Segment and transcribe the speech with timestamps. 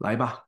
[0.00, 0.46] 来吧，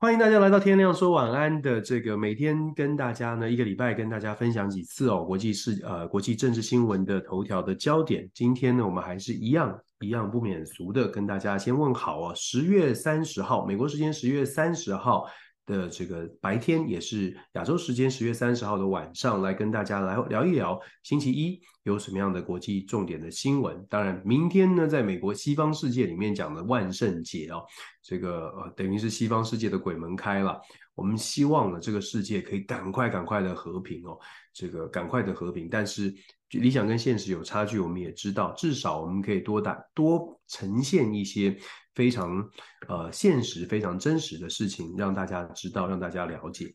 [0.00, 8.26] 欢迎大家来到天亮说晚安的这个每天跟大家呢，一个礼拜跟大家分享几次哦，国际事呃国际政治新闻的头条的焦点。
[8.32, 12.32] 今天呢，我们还是一样一样不免俗的跟大家先问好哦。
[12.34, 15.26] 十月三十号，美国时间十月三十号。
[15.66, 23.86] 的这个白天也是亚洲时间十月三十号的晚上，来跟大家来聊一聊星期一有什么样的国际重点的新闻。
[23.88, 27.64] 当然，明天呢，在美国西方世界里面讲的万圣节哦，
[28.02, 30.60] 这个呃等于是西方世界的鬼门开了。
[30.94, 34.18] 我们希望呢，这个世界可以赶快赶快的和平哦，
[34.52, 35.68] 这个赶快的和平。
[35.70, 36.14] 但是
[36.50, 41.56] 理想跟现实有差距，我们也知道，至少我们可以多打多呈现一些。
[41.94, 42.44] 非常
[42.88, 46.74] 呃现实、非常真实的事情，让大家知道，让大家了解。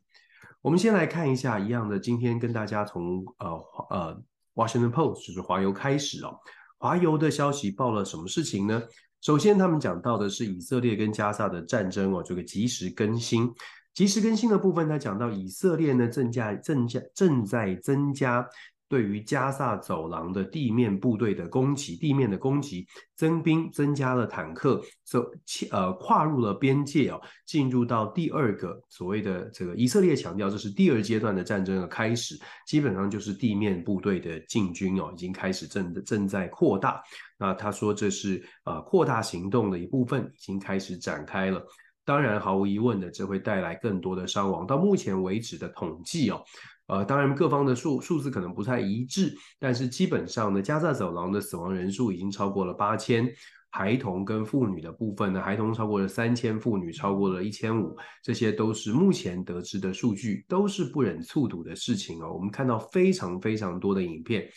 [0.61, 3.49] 我们先来看一下一样的，今天跟大家从呃
[3.89, 4.23] 呃
[4.55, 6.37] Washington Post 就是华邮开始哦。
[6.77, 8.81] 华邮的消息报了什么事情呢？
[9.21, 13.53] 首先，他们讲到的是以色列跟加萨的战争哦，这个及时更新。
[13.93, 18.47] 及时更新的部分，他讲到以色列呢正在正在正在增加。
[18.89, 25.23] 对于加萨走廊的地面部队的攻击，地面的攻击，增兵，增加了坦克，走，
[25.69, 37.01] 呃，跨入了边界哦，进入到第二个所谓的这个以色列强调这是第二阶段的战争的开始，基本上就是地面部队的进军哦，已经开始正正在扩大。
[37.37, 41.63] 那他说这是呃扩大行动的一部分，已经开始展开了。
[42.05, 44.65] 当然，毫无疑问的，这会带来更多的伤亡。
[44.65, 46.43] 到目前为止的统计哦。
[46.89, 53.31] 呃，当然，各方的数数字可能不太一致，但是基本上呢，加萨走廊的死亡人数已经超过了八千，
[53.69, 62.33] 孩童跟妇女的部分呢，孩童超过了三千，妇女超过了一千五，这些都是目前得知的数据，都是不忍卒睹的事情哦。
[62.33, 64.49] 我们看到非常非常多的影片，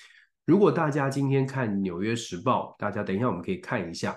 [0.46, 4.16] 如果大家今天看《纽约时报》，大家等一下我们可以看一下。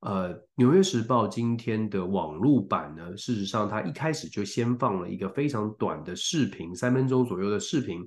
[0.00, 8.00] 呃，《纽约时报》今天的网络版呢，事实上它一开始就先放了一个非常短的视频，三分钟左右的视频，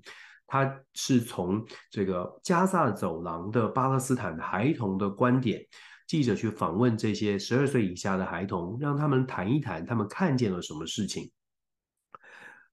[0.47, 5.63] 它是从这个加萨走廊的巴勒斯坦孩童的观点，
[6.07, 11.31] 记者去访问这些十二岁以下的孩童，让他们谈一谈他们看见了什么事情。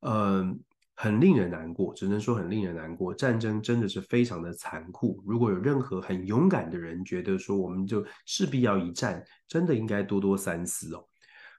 [0.00, 0.58] 嗯、
[1.02, 3.14] 很令人难过，只能说很令人难过。
[3.14, 5.22] 战争真的是非常的残酷。
[5.26, 11.08] 如果有任何很勇敢的人觉得说我们就势必要一战，真的应该多多三思哦。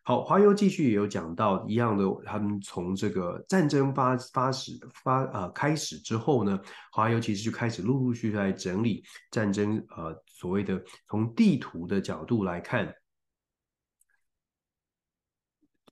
[0.03, 6.59] 好，华油继续也有讲到一样的，他们从这个战争发发始发呃开始之后呢，
[6.91, 12.93] 华油其实就开始陆陆续续在整理战争呃所谓的从地图的角度来看，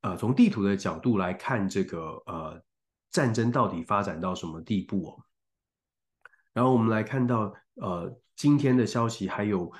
[0.01, 2.61] 呃从地图的角度来看这个呃。
[3.11, 5.23] 战争到底发展到什么地步哦？
[6.53, 9.71] 然后我们来看到，呃，今天的消息还有，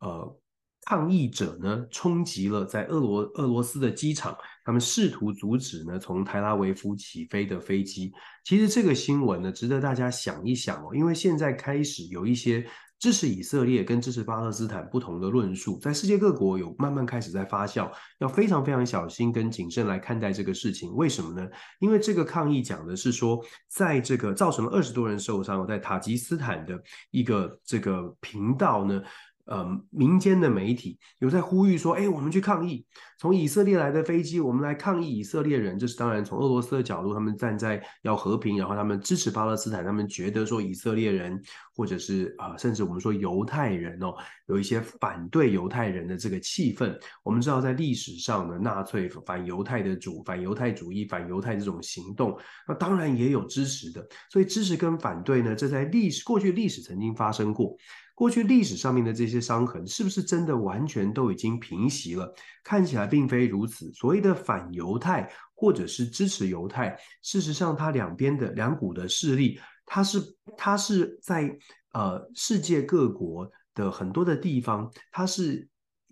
[0.00, 0.40] 呃，
[0.82, 8.12] 抗议者呢冲击了在俄罗俄罗斯的机场，他们试图阻止呢从台拉维夫起飞的飞机。
[8.44, 12.66] 其实这个新闻呢值得大家想一想哦，因为现在开始有一些。
[12.98, 20.94] 支持以色列跟支持巴勒斯坦不同的论述，在世界各国有慢慢开始在发酵，要非常非常小心跟谨慎来看待这个事情。
[20.94, 21.48] 为什么呢？
[21.80, 26.80] 因为这个抗议讲的是说，在这个造成了二十多人受伤，在塔吉斯坦的
[27.10, 29.00] 一个这个频道呢。
[29.48, 32.84] 呃，民间的媒体有在呼吁说，哎，我们去抗议，
[33.18, 35.78] 从以色列来的飞机，我们来抗议以色列人。
[35.78, 41.40] 这是当然，从俄罗斯的角度，他们站在要和平，然后他们支持巴勒斯坦，他们觉得说以色列人，
[41.74, 44.14] 或者是啊、甚至我们说犹太人哦，
[44.48, 46.94] 有一些反对犹太人的这个气氛。
[47.22, 54.06] 我们知道，在历史上呢，纳粹反犹太的主、反犹太主义、反犹太这种行动，那当然也有支持的。
[54.30, 57.74] 所以支持跟反对呢，这在历史过去历史曾经发生过。
[58.18, 62.34] 过去历史上面的这些伤痕，是不是真的完全都已经平息了？
[62.64, 63.92] 看起来并非如此。
[63.92, 70.20] 所谓的反犹太或者是支持犹太，事实上，它两边的两股的势力，它是
[70.56, 71.56] 它是在
[71.92, 75.68] 呃世界各国的很多的地方，它是。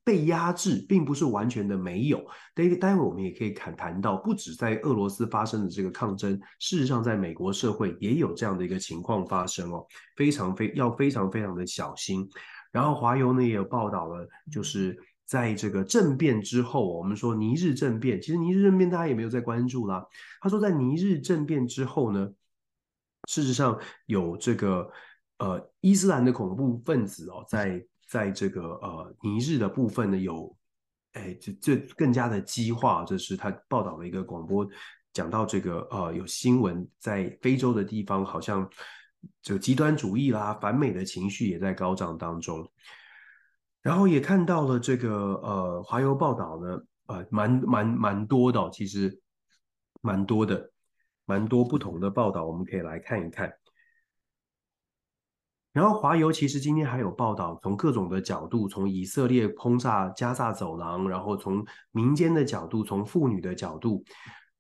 [0.07, 2.25] 被压制，并不是完全的没有。
[2.55, 12.31] 待待会我们也可以谈谈到，不止在俄罗斯发生的这个抗争，事实上在美国社会也有这样的一个情况发生哦，非常非要非常非常的小心。
[12.71, 20.07] 然后华邮呢也有报道了，就是在这个政变之后，我们说尼日政变，其实尼日政变大家也没有在关注啦。
[20.41, 22.31] 他说在尼日政变之后呢，
[23.27, 23.77] 事实上
[24.07, 24.89] 有这个
[25.39, 27.85] 呃伊斯兰的恐怖分子哦在。
[28.07, 30.57] 在这个呃尼日的部分呢，有，
[31.13, 33.05] 哎，这这更加的激化。
[33.05, 34.67] 这是他报道的一个广播，
[35.13, 38.69] 讲到这个呃有新闻在非洲的地方，好像
[39.43, 42.65] 这个极端主义啦、反美的情绪也在高涨当中。
[43.83, 49.21] 然后也看到了这个呃华邮报道呢，呃蛮蛮蛮多的，其实
[50.01, 50.71] 蛮多的，
[51.25, 53.53] 蛮多不同的报道，我们可以来看一看。
[55.77, 61.63] 然后华邮其实今天还有报道，从各种的角度，从以色列轰炸加萨走廊，然后从
[61.93, 64.03] 民间的角度，从妇女的角度，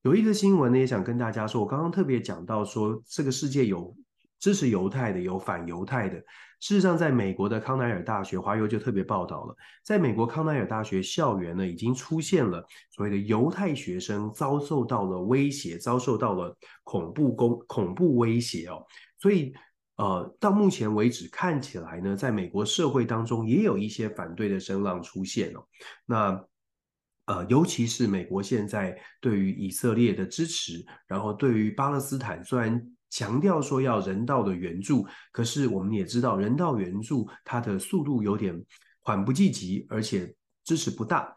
[0.03, 1.63] 有一个新闻呢，也想跟大家说。
[1.63, 3.97] 我刚刚特别讲到说，这个世界有
[4.39, 6.19] 支持犹太的，有反犹太的。
[6.61, 16.55] 事实上，在美国的康奈尔大学，华邮就特别报道了，在美国康奈尔大学校园呢，已经出现了所谓的犹太学生遭受到了威胁，遭受到了
[16.85, 18.85] 恐怖攻恐怖威胁哦，
[19.17, 19.55] 所以。
[19.97, 25.67] 呃，到目前为止看起来呢，在美国社会当中也有一些反对的声浪出现哦。
[26.05, 26.45] 那
[27.25, 38.55] 呃，尤其是美国现在对于以色列的支持，然后对于巴勒斯坦虽然强调说要人道的援助，可是我们也知道人道援助它的速度有点
[39.01, 40.33] 缓不济急，而且
[40.63, 41.35] 支持不大。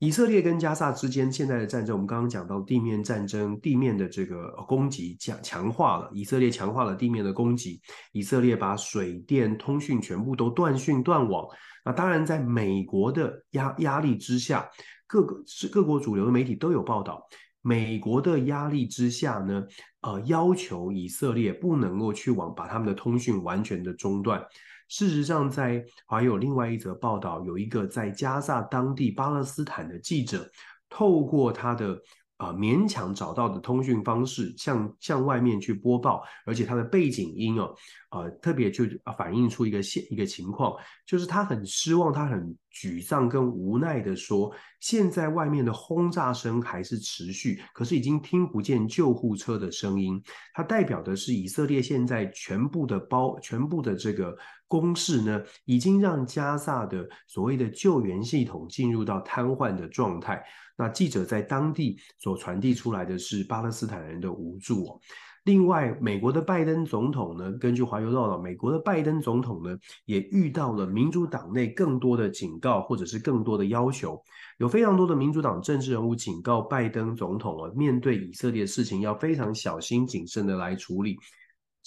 [0.00, 7.78] 以色列跟加萨之间现在的战争，我们刚刚讲到地面战争，地面的这个攻击强强化了，以色列强化了地面的攻击，
[8.12, 11.46] 以色列把水电通讯全部都断讯断网。
[11.84, 14.66] 那当然，在美国的压压力之下，
[15.06, 17.22] 各个是各国主流的媒体都有报道，
[17.60, 19.62] 美国的压力之下呢，
[20.00, 24.42] 呃，要求以色列不能够去往把他们的通讯完全的中断。
[24.90, 30.50] 事实上，在还有另外一则报道，有一个在加萨当地巴勒斯坦的记者，
[30.88, 31.94] 透过他的
[32.38, 37.72] 啊、呃、勉强找到的通讯方式向，向向外面去播报，而且他的背景音哦，
[38.10, 38.84] 呃，特别就
[39.16, 40.74] 反映出一个现一个情况，
[41.06, 50.20] 就是他很失望，他很沮丧跟无奈的说，现在外面的轰炸声还是持续，可是已经听不见救护车的声音，
[50.52, 54.36] 它代表的是以色列现在全部的包，全部的这个。
[54.70, 60.40] 攻势呢，已经让加萨的所谓的救援系统进入到瘫痪的状态。
[60.78, 65.00] 那记者在当地所传递出来的是巴勒斯坦人的无助哦。
[65.44, 74.22] 另外，美国的拜登总统呢，根据华邮报道，美国的拜登总统呢，也遇到了民主党内更多的警告或者是更多的要求。
[74.58, 81.18] 有非常多的民主党政治人物警告拜登总统啊，面对以色列事情要非常小心谨慎的来处理。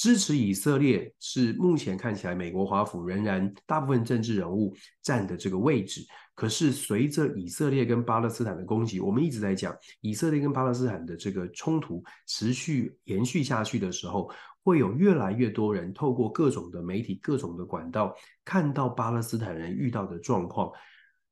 [0.03, 6.05] 支持以色列是目前看起来美国华府仍然大部分政治人物占的这个位置。
[6.35, 14.29] 可是随着以色列跟巴勒斯坦的攻击，我们一直在讲以色列跟巴勒斯坦的这个冲突持续延续下去的时候，
[14.62, 20.69] 会有越来越多人透过各种的媒体、各种的管道看到巴勒斯坦人遇到的状况。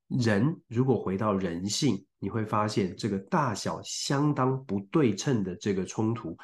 [0.08, 6.34] 人如果回到人性，你会发现这个大小相当不对称的这个冲突。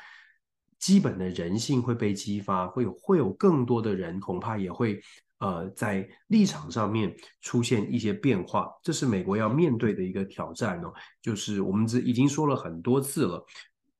[0.79, 5.01] 基本的人性会被激发，会有会有更多的人恐怕也会
[5.39, 10.93] 呃在立场上面出现一些变化，这是美国要面对的一个挑战哦。
[11.21, 13.45] 就是我们这已经说了很多次了，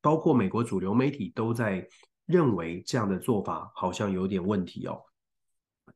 [0.01, 1.85] 包括美国主流媒体都在
[2.27, 5.01] 认为这样的做法好像有点问题哦。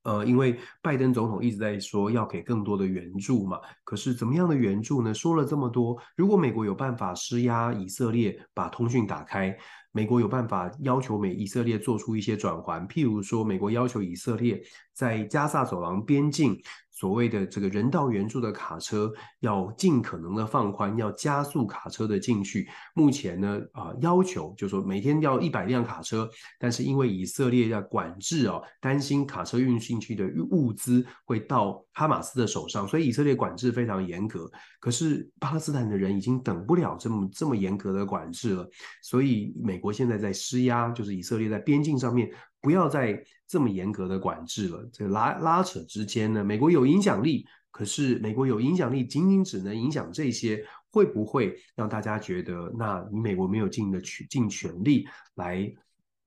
[0.02, 5.14] 呃，因为拜登总统一直在说要给更多的援助嘛，可是怎么样的援助呢？
[5.14, 9.56] 说了这么多，如果美国有办法施压以色列把通讯打开。
[9.92, 14.60] 美国有办法要求美以色列做出一些转换，譬如说，美国要求以色列
[14.92, 16.60] 在加萨走廊边境。
[16.94, 22.68] 所谓的这个人道援助的卡车要尽可能的放宽，要加速卡车的进去。
[22.94, 26.30] 目前呢，啊、要求就是说每天要一百辆卡车，
[26.60, 34.50] 但是因为以色列要管制哦，担心卡车运进去的物资会到哈马斯的手上，所以以色列管制非常严格。
[34.80, 38.68] 可是巴勒斯坦的人已经等不了这么这么严格的管制了，
[39.02, 42.30] 所以美国现在在施压，就是以色列在边境上面
[42.60, 44.88] 不要再这么严格的管制了。
[44.92, 55.70] 这个拉拉扯之间呢，美国有影响力，可是美国有影响力，仅仅只能影响这些，会不会让大家觉得，那你美国没有尽的去尽全力来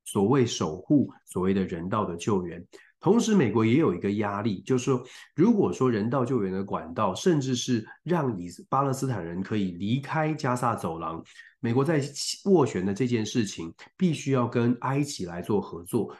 [0.03, 2.63] 所谓守护所谓的人道的救援？
[3.05, 5.03] 同时，美国也有一个压力，就是说，
[5.35, 11.23] 如果说人道救援的管道，甚至是让以巴勒斯坦人可以离开加萨走廊，
[11.59, 12.01] 美国在
[12.45, 16.17] 斡旋的这件事情，必须要跟埃及来做合作。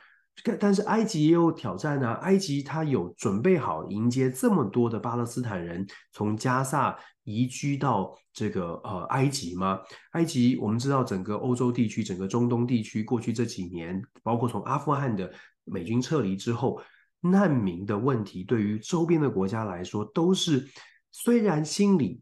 [0.60, 9.80] 但是埃及也有挑战啊，埃及它有准备好迎接这么多的巴勒斯坦人从加萨移居到这个呃埃及吗？
[10.12, 15.34] 埃及我们知道，整个欧洲地区、整个中东地区，过去这几年，包括从阿富汗的。
[15.66, 16.82] 美军撤离之后，
[17.20, 20.66] 难民的问题对于周边的国家来说，都是
[21.12, 22.22] 虽然心里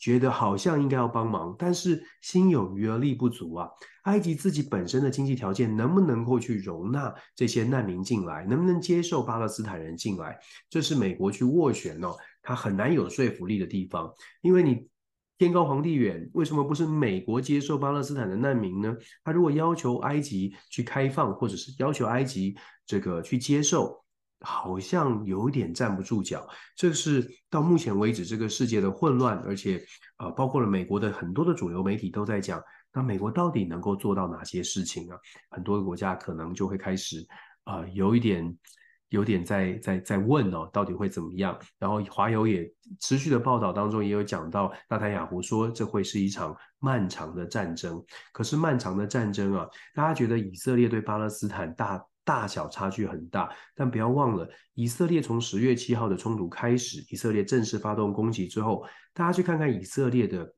[0.00, 3.68] 觉得好像应该要帮忙，但是心有余而力不足啊。
[4.04, 14.88] 埃及自己本身的经济条件能不能够去容纳这些难民进来，能不能接受巴勒斯坦人进来，这是美国去斡旋哦，他很难有说服力的地方，因为你。
[15.38, 18.94] 天高皇帝远，为什么不是美国接受巴勒斯坦的难民呢？
[19.24, 22.54] 他如果要求埃及去开放，或者是要求埃及
[22.90, 24.04] 这个去接受，
[24.40, 26.44] 好像有点站不住脚。
[26.74, 29.80] 这是到目前为止这个世界的混乱，而且
[30.18, 32.60] 呃，包括了美国的很多的主流媒体都在讲，
[32.92, 35.16] 那美国到底能够做到哪些事情啊？
[35.50, 37.24] 很多的国家可能就会开始
[37.62, 38.58] 啊、有一点。
[39.10, 41.58] 有点在在在问哦，到底会怎么样？
[41.80, 48.00] 然后华友也持续的报道当中也有讲到，纳坦雅胡说这会是一场漫长的战争。
[48.32, 49.66] 可是漫长的战争啊，
[49.96, 60.52] 大家觉得以色列对巴勒斯坦大大小差距很大，但不要忘了，以色列从十月七号的冲突开始，以色列正式发动攻击之后，大家去看看以色列的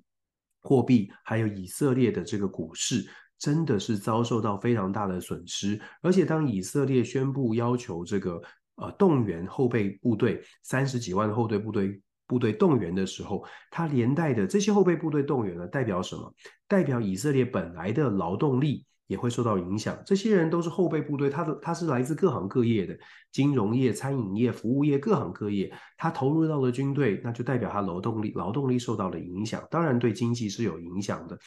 [0.60, 3.06] 货币，还有以色列的这个股市。
[3.38, 8.40] 真的是遭受到非常大的损失，而且当以色列宣布要求这个
[8.76, 16.32] 呃动员后备部队三十几万后备部队部队动员的时候，它连带的这些后备部队动员呢，代表什么？
[16.68, 19.96] 代表以色列本来的劳动力也会受到影响。
[20.04, 22.98] 这些人都是后备部队，他的他是来自各行各业的，
[23.30, 31.38] 金融业、餐饮业、服务业各行各业，他投入到了军队，那就代表他劳动力劳动力受到了影响，当然对经济是有影响的。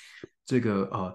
[0.46, 1.14] 这个呃。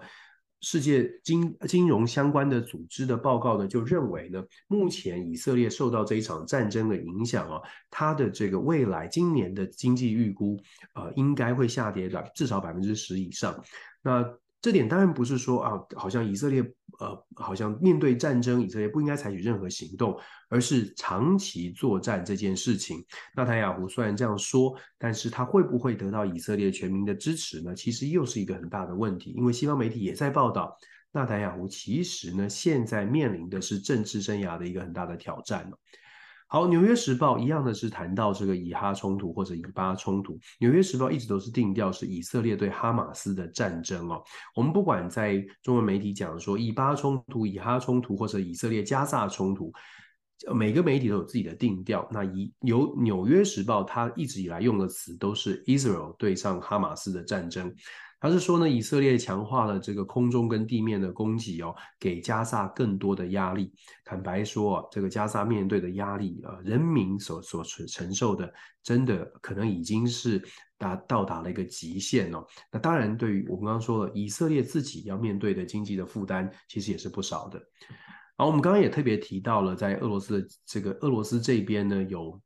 [0.63, 10.59] 世界金金融相关的组织的报告呢，就认为呢，目前以色列受到这一场战争的影响啊，它的这个未来今年的经济预估，
[10.93, 13.59] 呃，应该会下跌的至少百分之十以上。
[14.03, 14.23] 那
[14.61, 16.61] 这点当然不是说啊，好像以色列
[16.99, 20.15] 呃，好像面对战争，以色列不应该采取任何行动，
[20.49, 23.03] 而是长期作战这件事情。
[23.35, 27.73] 纳坦雅胡虽然这样说，但是他会不会得到以色列全民的支持呢？
[27.73, 30.77] 其实又是一个很大的问题，因为西方媒体也在报道，
[31.11, 35.71] 纳坦雅胡其实呢，现在面临的是政治生涯的一个很大的挑战。
[36.53, 44.21] 好，《纽约时报》一样的是谈到这个以哈冲突或者以巴冲突，《纽约时报》一直都是定调是以色列对哈马斯的战争哦。
[44.53, 49.71] 我们不管在中文媒体讲说以巴冲突、以哈冲突或者以色列加萨冲突，
[50.53, 52.05] 每个媒体都有自己的定调。
[52.11, 57.73] 那以由《纽约时报》它一直以来用的词都是 Israel 对上哈马斯的战争。
[58.21, 63.73] 他是说呢，以色列强化了这个空中跟地面的攻击哦，给加萨更多的压力。
[64.05, 70.39] 坦白说啊，这个加萨面对的压力啊，人民所所承受的，真的可能已经是
[70.77, 72.45] 达到达了一个极限哦。
[72.71, 77.59] 那当然，对于我们刚刚说了，以色列自己要面对的经济的负担，其实也是不少的。
[78.37, 82.39] 好，我们刚刚也特别提到了，在俄罗斯的这个俄罗斯这边呢，有。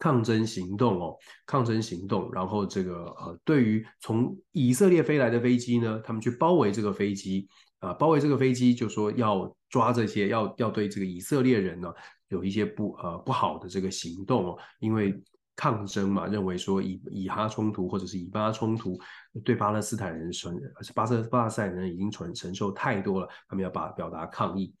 [0.00, 1.16] 抗争行动哦，
[1.46, 7.46] 抗争行动，然后这个呃，对于从以色列飞来的飞机呢，他们去包围这个飞机
[7.80, 11.92] 啊、呃，包围这个飞机，就说要抓这些，要要对这个以色列人呢
[12.28, 15.22] 有一些不呃不好的这个行动哦，因为
[15.54, 18.98] 抗争嘛，认为说以以哈冲突或者是以巴冲突
[19.44, 20.58] 对巴勒斯坦人承
[20.94, 24.74] 巴勒巴勒斯坦人已经承承受太多了，他们要把表达抗议。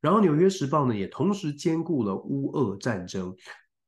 [0.00, 3.32] 然后《纽约时报》呢也同时兼顾了乌俄战争。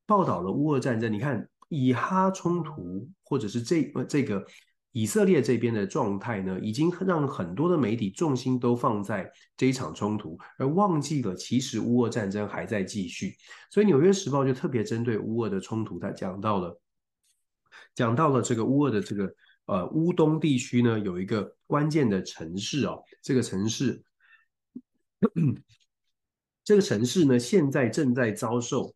[0.09, 4.43] 报道了乌俄战争，你看以哈冲突，或者是这这个
[4.93, 13.35] 以色列这边的状态呢，已经让很多的媒体重心都放在这一场冲突，而忘记了其实乌俄战争还在继续。
[13.71, 16.81] 所以《纽约时报》就特别针对乌俄的冲突，它讲到了
[17.95, 19.31] 讲到了这个乌俄的这个
[19.67, 24.03] 呃乌东地区呢，有一个关键的城市哦，这个城市
[26.65, 28.95] 这个城市呢，现在正在遭受。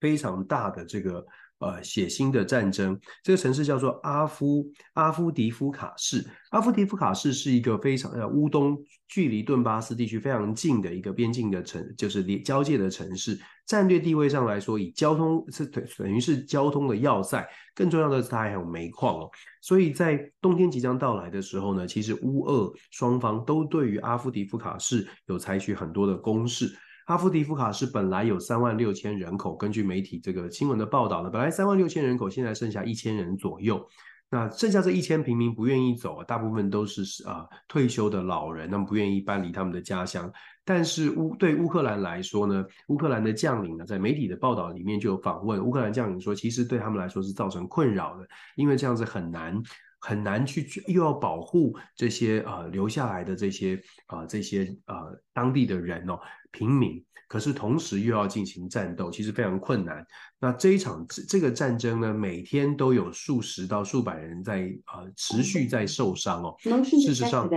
[0.00, 1.24] 非常大的这个
[1.58, 2.98] 呃血腥的战争。
[3.22, 4.64] 这个城市叫做阿夫
[4.94, 6.26] 阿夫迪夫卡市。
[6.50, 8.76] 阿夫迪夫卡市是一个非常呃乌东
[9.08, 13.38] 距离顿巴斯地区非常近的一个边境的城，就是连交界的城市。
[13.66, 17.46] 战略地位上来说，以交通是等等于是交通的要塞。
[17.72, 19.30] 更重要的是，它还有煤矿哦。
[19.60, 26.74] 所以在冬天即将到来的时候呢，其实乌俄双方都对于阿夫迪夫卡市有采取很多的攻势。
[27.10, 33.84] 阿夫迪夫卡是本来有三万六千人口，根据媒体这个新闻的报道呢，本来三万六千人口，现在剩下一千人左右。
[34.30, 40.32] 那剩下这一千平民不愿意走，大部分都是啊、退休的老人，他们不愿意搬离他们的家乡。
[40.64, 49.60] 但是乌对乌克兰来说呢，乌克兰的将领呢，在媒体的报道里面就有访问乌克兰将领说，其实对他们来说是造成困扰的，因为这样子很难
[49.98, 54.96] 很难去又要保护这些呃留下来的这些啊、这些呃
[55.34, 56.16] 当地的人哦
[56.50, 57.04] 平民。
[57.28, 60.04] 可是同时又要进行战斗，其实非常困难。
[60.40, 66.56] 那这一场这个战争呢，每天都有数十到数百人在呃持续在受伤哦。
[66.82, 67.46] 事实上，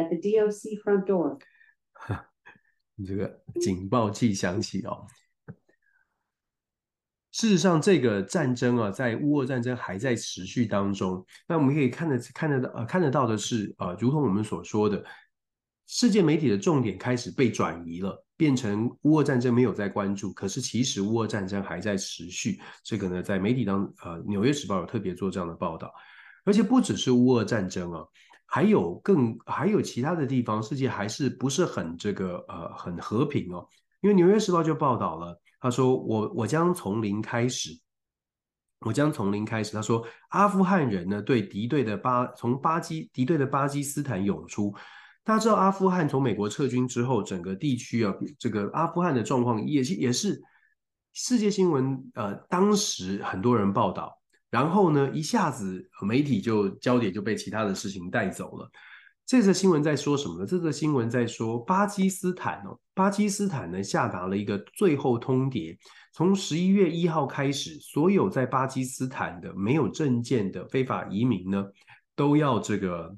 [2.93, 5.07] 你这个警报器响起哦。
[7.31, 11.25] 事实上，这个战争啊，在乌俄战争还在持续当中。
[11.47, 15.03] 那我们可以看得看得到呃看得到的是呃，如同我们所说的。
[15.85, 22.59] 世界媒体的重点开始被转移了，变成乌俄战争没有在关注，可是其实乌俄战争还在持续。
[22.83, 25.89] 这个呢，在媒体当呃，《纽约时报》有特别做这样的报道，
[26.43, 28.03] 而且不只是乌俄战争啊，
[28.45, 33.65] 还有更还有其他的地方，世界还是不是很这个呃很和平哦。
[34.01, 37.69] 因为《纽约时报》就报道了，他说我我将从零开始，
[38.81, 39.71] 我将从零开始。
[39.71, 44.75] 他说阿富汗人呢对敌对的巴从巴基敌对的巴基斯坦涌出。
[45.25, 50.41] 大家知道，阿富汗从美国撤军之后，整个地区啊，这个阿富汗的状况也是也是
[51.13, 51.97] 世界新闻。
[52.15, 58.69] 呃，当时很多人报道，然后呢，一下子媒体就焦点就被其他的事情带走了。
[59.25, 60.45] 这则新闻在说什么呢？
[60.45, 65.77] 这则新闻在说巴基斯坦哦，巴基斯坦呢下达了一个最后通牒，
[66.11, 71.65] 从十一月一号开始，所有在巴基斯坦的没有证件的非法移民呢，
[72.13, 73.15] 都要这个。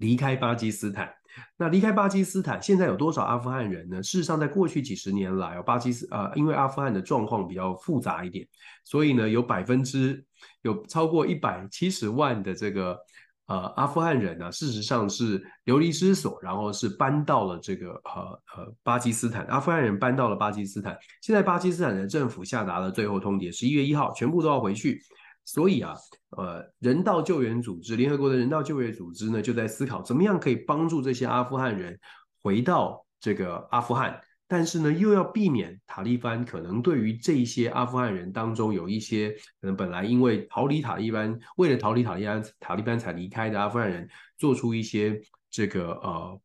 [0.00, 1.10] 离开巴基斯坦，
[1.56, 4.02] 那离开巴基斯坦，现在有多少阿富汗人呢？
[4.02, 8.46] 事实上，在过去几十年来，巴基斯呃，因为阿富汗的状况比较复杂一点，
[8.82, 10.24] 所以呢，有百分之
[10.62, 12.98] 有超过一百七十万的这个
[13.46, 20.98] 呃阿富汗人呢，事实上是流离失所，然后是搬到了这个呃呃巴基斯坦，阿富汗人搬到了巴基斯坦。
[21.20, 24.98] 现在巴基斯坦的政府下达了最后通牒，十一月一号全部都要回去。
[25.44, 25.94] 所以啊，
[26.36, 31.98] 呃，人道救援组织，联合国的人道救援组织呢，就在思考怎么样可以帮助这些阿富汗人
[32.42, 46.40] 回到这个阿富汗，但是呢，又要避免塔利班可能对于这些阿富汗人当中有一些可能本来因为逃离塔利班，为了逃离塔利班，塔利班才离开的阿富汗人，做出一些这个呃。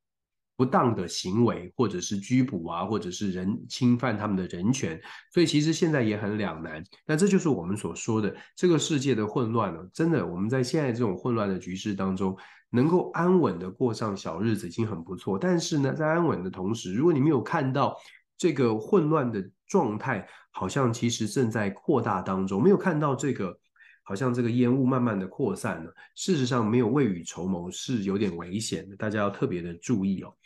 [0.58, 5.00] 不当的行为，或者是拘捕啊，或者是人侵犯他们的人权，
[5.34, 6.84] 所以其实现在也很两难。
[7.06, 9.90] 那这就是我们所说的这个世界的混乱了。
[9.94, 12.38] 真的，我们在现在这种混乱的局势当中，
[12.70, 15.38] 能够安稳的过上小日子已经很不错。
[15.38, 17.96] 但是呢，在安稳的同时，如果你没有看到
[18.38, 23.58] 这个混乱的状态，好像其实正在扩大当中，没有看到这个，
[24.04, 25.94] 好像这个烟雾慢慢的扩散了。
[26.16, 30.30] 事实上，没有未雨绸缪是有点危险的，大家要特别的注意哦。《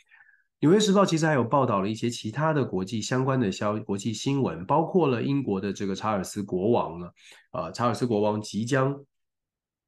[0.62, 7.10] 纽约时报》其实还有报道了一些其他的国际相关的消国际新闻，包括了英国的这个查尔斯国王呢，
[7.52, 8.93] 呃，查尔斯国王即将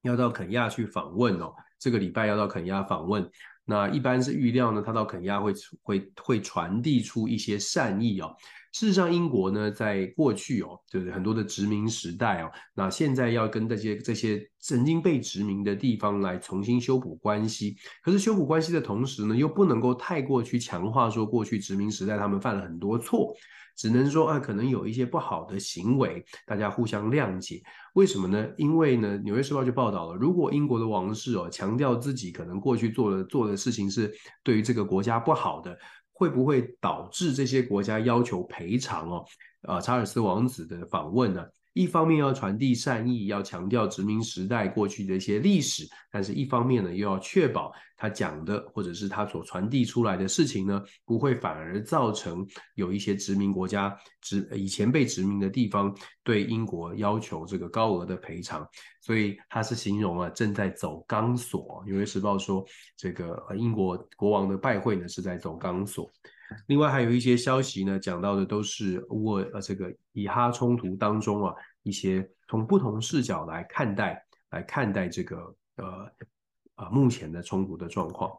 [0.04, 3.30] 要到肯亚去访问哦，这个礼拜要到肯亚访问。
[3.66, 5.54] 那一般是预料呢，他到肯亚会
[5.84, 8.34] 会会传递出一些善意哦。
[8.72, 17.76] 事实上，英国呢，在过去哦，就是很多的殖民时代哦，那现在要跟这些这些曾经被殖民的地方来重新修补关系。
[18.02, 23.36] 可是修补关系的同时呢，又不能够太过去强化说过去殖民时代他们犯了很多错，
[23.76, 27.62] 只能说啊，可能有一些不好的行为，大家互相谅解。
[27.96, 28.48] 为什么呢？
[28.56, 34.10] 因为呢，《纽约时报》就报道了，如果英国的王室哦强调自己可能过去做的做的事情是
[34.44, 35.78] 对于这个国家不好的。
[36.22, 39.26] 会不会导致这些国家要求赔偿哦？
[39.64, 41.44] 啊，查尔斯王子的访问呢？
[41.74, 58.68] 一方面要传递善意，要强调殖民时代过去的一些历史，但是一方面呢，又要确保他讲的或者是他所传递出来的事情呢，不会反而造成有一些殖民国家殖以前被殖民的地方对英国要求这个高额的赔偿。
[59.00, 61.82] 所以他是形容啊，正在走钢索。
[61.88, 62.64] 纽约时报说，
[62.96, 66.12] 这个英国国王的拜会呢是在走钢索。
[66.68, 76.12] 另外还有一些消息呢，讲到的都是我呃这个以哈冲突当中啊，一些从不同视角来看待来看待这个呃
[76.76, 78.32] 呃目前的冲突的状况。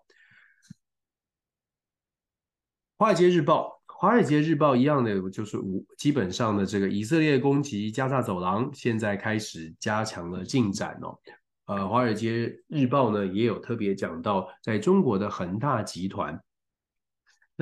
[2.98, 11.18] 华尔街日报，华尔街日报一样的就是五，基本上的这个以色列攻击加萨走廊，现在开始加强了进展哦。
[11.66, 16.40] 呃，华尔街日报呢也有特别讲到，在中国的恒大集团，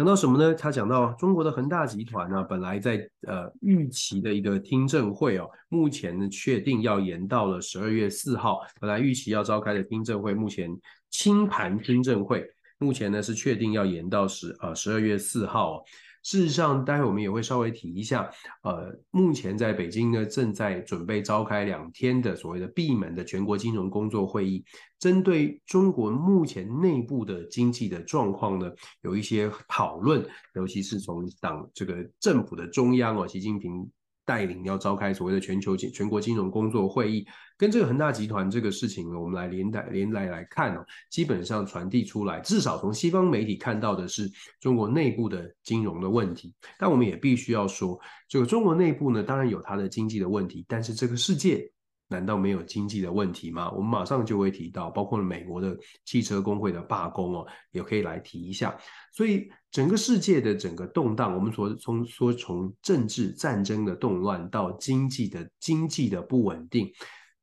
[0.01, 0.55] 讲到什么呢？
[0.55, 10.75] 他讲到中国的恒大集团呢，本来在呃预期的一个听证会哦，目前呢确定要延到了十二月四号，本来预期要召开的听证会，目前
[11.11, 12.51] 清盘听证会。
[12.79, 15.85] 目前呢是确定要延到十呃十二月四号哦。
[16.23, 18.31] 事实上，待会我们也会稍微提一下。
[18.63, 24.65] 呃，目前在北京呢正在准备召开两天的所谓的闭门的全国金融工作会议，
[24.99, 28.71] 针对中国目前内部的经济的状况呢
[29.03, 33.91] 有一些讨论，尤其是从党这个政府的中央哦，习近平。
[34.27, 37.27] 带领要召开所谓的全球金全国金融工作会议，
[37.61, 44.27] 跟这个恒大集团这个事情呢，我们来连带连来来看哦，基本上传递出来，至少从西方媒体看到的是
[44.61, 51.71] 中国内部的金融的问题，但我们也必须要说，这个中国内部呢，当然有它的经济的问题，但是这个世界。
[52.13, 53.71] 难道没有经济的问题吗？
[53.71, 58.77] 我们马上就会提到，包括美国的汽车工会的罢工哦，也可以来提一下。
[59.13, 66.93] 所以整个世界的整个动荡，我们说从说从政治战争的动乱到经济的经济的不稳定，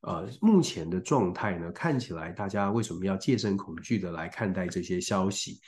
[0.01, 5.59] 呃，目前的状态呢，看起来大家为什么要戒慎恐惧的来看待这些消息？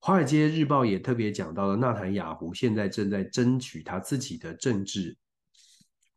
[0.00, 5.16] 华尔街日报也特别讲到了，纳坦雅胡现在正在争取他自己的政治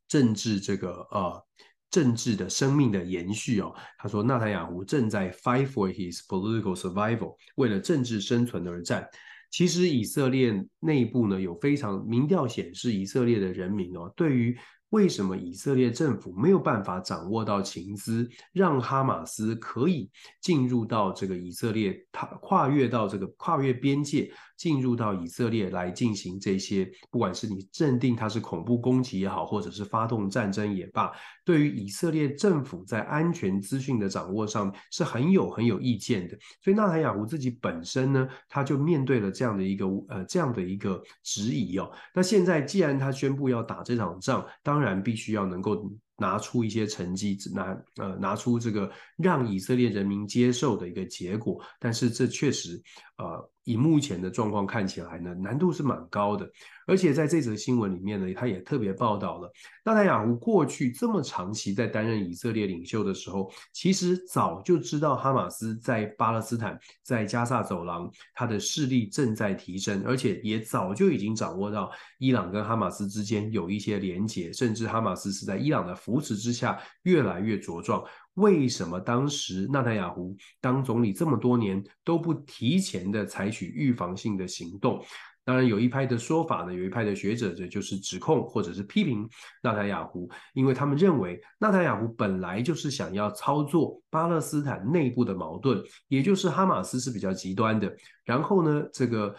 [0.08, 1.44] 政治这个呃。
[1.90, 9.08] 政治的生命的延续哦，他说，纳坦雅胡正在 fight for his political survival，为了政治生存而战。
[9.52, 14.56] 其实以色列内部呢，有非常民调显示，以色列的人民哦，对于。
[14.90, 20.10] 为什么以色列政府没有办法掌握到情资，让哈马斯可以
[20.42, 31.12] 进入到这个以色列，他跨越到这个跨越边界，进入到以色列来进行这些，不管是你认定它是恐怖攻击也好，或者是发动战争也罢，
[31.44, 36.38] 对于以色列政府在安全资讯的掌握上是很有很有意见的。
[36.64, 41.92] 所以纳坦雅胡自己本身呢，他就面对了这样的一个呃这样的一个质疑哦。
[42.16, 52.80] 那现在既然他宣布要打这场仗，当当然必须要能够拿出一些成绩，拿呃拿出这个让以色列人民接受的一个结果，但是这确实
[53.18, 53.52] 呃。
[53.68, 56.50] 以目前的状况看起来呢，难度是蛮高的。
[56.88, 59.52] 而且在这则新闻里面呢，他也特别报道了，
[59.84, 78.02] 纳坦雅胡过去这么长期在担任以色列领袖的时候，其实早就知道哈马斯在巴勒斯坦在加萨走廊，他的势力正在提升，而且也早就已经掌握到伊朗跟哈马斯之间有一些连结，甚至哈马斯是在伊朗的扶持之下越来越茁壮。
[78.38, 85.04] 为什么当时纳坦雅胡当总理这么多年都不提前的采取预防性的行动？
[85.44, 89.28] 当然，有一派的说法呢，有一派的学者这就是指控或者是批评
[89.64, 97.90] 纳坦雅胡，因为他们认为纳坦雅胡本来就是想要操作巴勒斯坦内部的矛盾，也就是哈马斯是比较极端的，
[98.26, 99.34] 然后呢，这个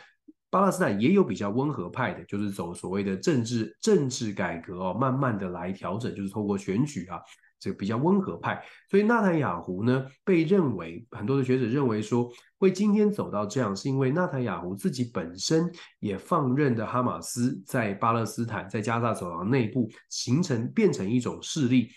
[0.49, 7.21] 巴勒斯坦也有比较温和派的，就是走所谓的政治政治改革哦，慢慢的来调整，就是透过选举啊。
[7.61, 21.89] 这个比较温和派，所以纳坦雅胡呢，被认为很多的学者认为说，会今天走到这样，是因为纳坦雅胡自己本身也放任的哈马斯在巴勒斯坦在加萨走廊内部形成变成一种势力。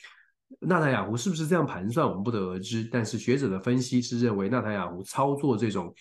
[0.60, 2.88] 纳坦雅胡是不是这样盘算，我们不得而知。
[2.91, 5.93] 但是学者的分析是认为，纳坦雅胡操作这种。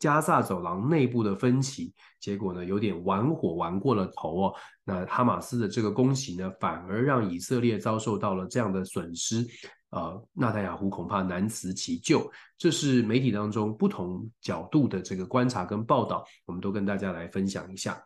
[0.00, 4.54] 加萨走廊内部的分歧，结果呢，有点玩火玩过了头哦。
[4.82, 9.46] 那哈马斯的这个攻击呢，反而让以色列遭受到了这样的损失。
[9.90, 12.30] 呃，纳坦雅胡恐怕难辞其咎。
[12.56, 18.00] 这是媒体当中不同角度的这个观察跟报道，我们都跟大家来分享一下。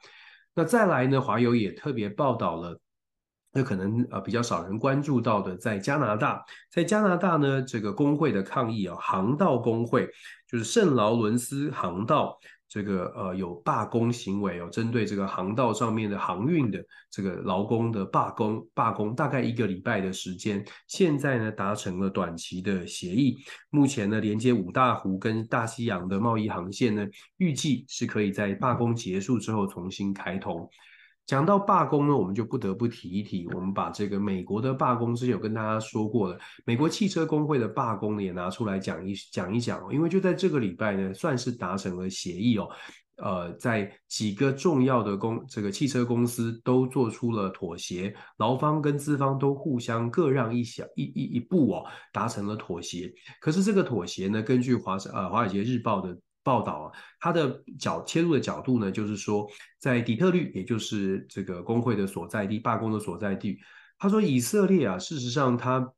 [0.55, 2.79] 那再来呢，华友也特别报道了。
[3.57, 10.09] 那可能呃比较少人关注到的，在加拿大，在加拿大呢，这个工会的抗议啊，航道工会
[10.55, 12.39] 就是圣劳伦斯航道
[12.69, 23.37] 这个呃有罢工行为哦，针对这个航道上面的航运的这个劳工的罢工，罢工大概一个礼拜的时间，现在呢达成了短期的协议，
[23.71, 27.05] 目前呢连接五大湖跟大西洋的贸易航线呢，
[27.39, 30.71] 预计是可以在罢工结束之后重新开通。
[31.27, 33.47] 讲到罢工呢，我们就不得不提一提。
[33.49, 39.83] 我们把这个美国的罢工之前有跟大家说过了，美国汽车工会的罢工呢也拿出来讲一讲一讲。
[39.93, 42.69] 因为就在这个礼拜呢，算是达成了协议哦。
[43.17, 53.09] 呃，在几个重要的公这个汽车公司都做出了妥协，劳方跟资方都互相各让一小一一一步哦，达成了妥协。
[53.41, 63.59] 可是这个妥协呢，根据华呃华尔街日报的报道啊，他的角切入的角度呢，就是说在底特律，也就是这个工会的所在地，罢工的所在地，
[63.99, 65.93] 他说以色列啊，事实上他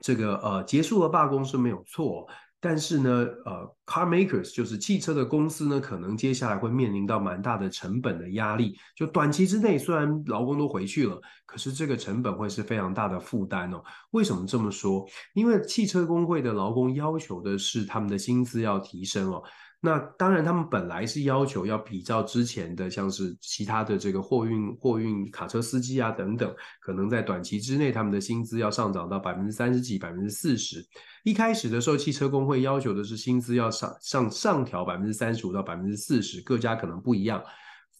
[0.00, 2.26] 这个呃结束了罢工是没有错。
[2.60, 3.10] 但是呢，
[3.44, 8.76] 呃，car makers 就是汽车的公司呢，可能接下来会面临到蛮大的成本的压力。
[8.96, 13.80] 就短期之内，虽然劳工都回去了，可是这个成本会是非常大的负担哦。
[14.10, 15.06] 为什么这么说？
[15.34, 19.42] 因为汽车工会的劳工要求的是他们的薪资要提升哦。
[19.80, 30.84] 那当然，他们本来是要求要比照之前的，像是其他的这个货运货运卡车司机啊等等，可能在短期之内，他们的薪资要上涨到百分之三十几、百分之四十。
[31.22, 37.40] 一开始的时候，汽车工会要求的是薪资要上上上调百分之三十五到百分之四十，各家可能不一样，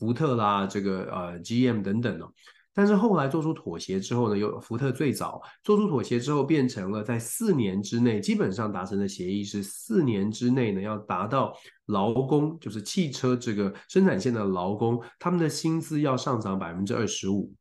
[0.00, 2.32] 福特啦，这个呃 GM 等等哦。
[2.78, 11.52] 但是后来做出妥协之后呢，有福特最早做出妥协之后，变成了在四年之内，基本上达成的协议是四年之内呢，要达到
[11.86, 17.52] 劳工，就是汽车这个生产线的劳工，他们的薪资要上涨百分之二十五。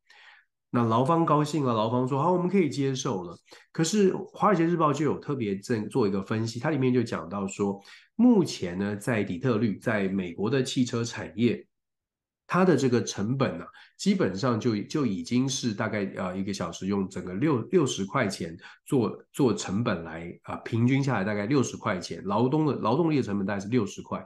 [0.70, 3.36] 那劳方高兴了，劳方说好，我们可以接受了。
[3.72, 7.82] 可是《华尔街日报》就有特别正做一个分析，它里面就讲到说，
[8.16, 11.66] 目前呢，在底特律，在美国的汽车产业。
[12.48, 13.66] 它的这个成本呢、
[13.98, 24.26] 基本上就就已经是大概呃一个小时用整个六六十块钱做做成本来啊、平均下来大概六十块钱，劳动的劳动力的成本大概是六十块。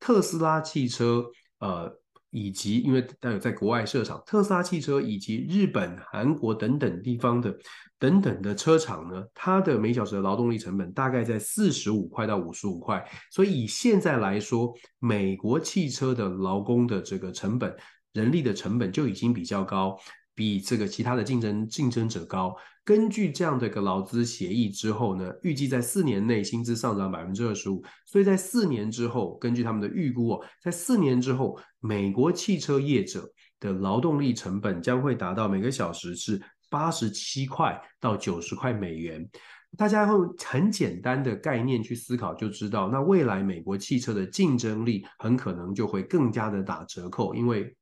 [0.00, 1.24] 特斯拉汽车
[1.58, 2.00] 呃。
[2.30, 7.56] 以及因为它有在国外设厂，特斯拉汽车以及日本、韩国等等地方的
[7.98, 13.04] 等等的车厂呢，它的每小时的劳动力成本大概在四十五块到五十五块。
[13.30, 17.74] 所以以现在来说，美国汽车的劳工的这个成本、
[18.12, 19.98] 人力的成本就已经比较高。
[20.38, 22.54] 比这个其他的竞争竞争者高。
[22.84, 27.82] 根据这样的一个劳资协议之后呢，预计在四年内薪资上涨百分之二十五。
[28.06, 39.28] 所以在四年之后，根据他们的预估哦，在四年之后，美国汽车业者的劳动力成本将会达到每个小时是八十七块到九十块美元。
[39.76, 47.74] 大家用很简单的概念去思考，就知道那未来美国汽车的竞争力很可能就会更加的打折扣，因为。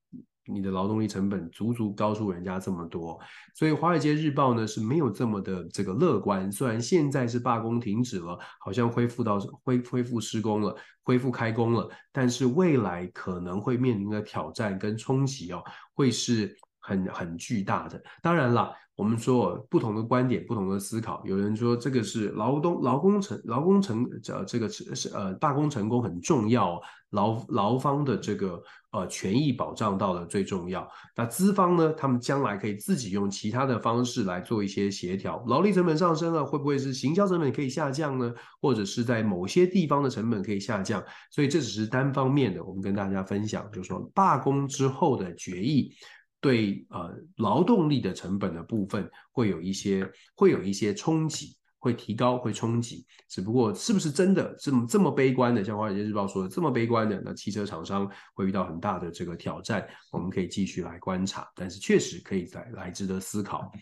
[0.46, 3.18] 你的劳动力成本足足高出人家这么多，
[3.54, 6.50] 所以《华尔街日报》呢是没有这么的这个乐观。
[6.50, 15.62] 虽然现在是罢工停止了，好像恢复到恢恢复施工了，恢复开工了，但是未来可能会面临的挑战跟冲击哦，
[15.94, 18.02] 会是很很巨大的。
[18.22, 18.72] 当然了。
[18.96, 21.22] 我们说不同的观点，不同的思考。
[21.26, 28.58] 有人说这个是劳动劳工成劳工成呃这个是呃罢工成功很重要，劳劳方的这个
[28.92, 30.90] 呃权益保障到了最重要。
[31.14, 35.44] 那资方呢，他们将来可以自己用其他的方式来做一些协调。
[35.46, 38.32] 劳力成本上升了，会不会是行销成本可以下降呢？
[38.62, 41.04] 或者是在某些地方的成本可以下降？
[41.30, 45.92] 所以这只是单方面的，我们跟大家分享，就是说罢工之后的决议。
[46.40, 55.64] 对呃劳动力的成本的部分会有一些会有一些冲击，会提高会冲击，只不过是不是真的这么这么悲观的？
[55.64, 61.48] 像《华尔街日报》说的这么悲观的，那汽车厂商会遇到很大的这个挑战，我们可以继续来观察。
[61.54, 63.72] 但是确实可以再来值得思考。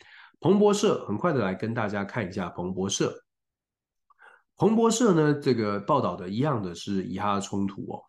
[0.40, 3.14] 彭博社很快的来跟大家看一下彭博社。
[4.56, 8.02] 彭博社呢这个报道的一样的是以哈冲突哦，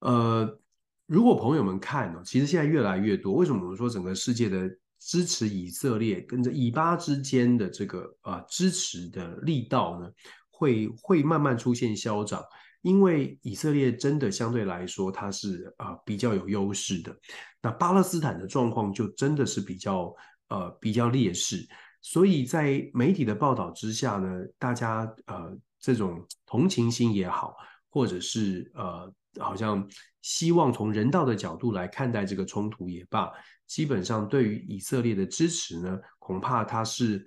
[0.00, 0.60] 呃。
[1.06, 3.34] 如果朋友们看呢，其实现在越来越多。
[3.34, 10.10] 为什么我们说整个世界的支持以色列跟着以巴之间的这个啊支持的力道呢，
[10.50, 12.42] 会会慢慢出现消长？
[12.82, 17.16] 因为以色列真的相对来说它是啊比较有优势的。
[17.62, 20.14] 那巴勒斯坦的状况就真的是比较
[20.48, 21.66] 呃比较劣势。
[22.02, 27.56] 所以在媒体的报道之下呢，大家呃这种同情心也好，
[27.96, 29.10] 或者是呃。
[29.38, 29.86] 好像
[30.22, 33.30] 希望从人道的角度来看待这个冲突也罢，
[33.66, 37.22] 基本上对于以色列的支持呢，恐怕它是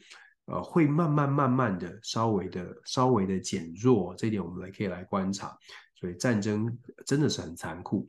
[0.46, 5.56] 呃会慢慢慢慢的稍微的稍微的减弱，这一点我们来可以来观察。
[6.00, 8.08] 所以战争真的是很残酷。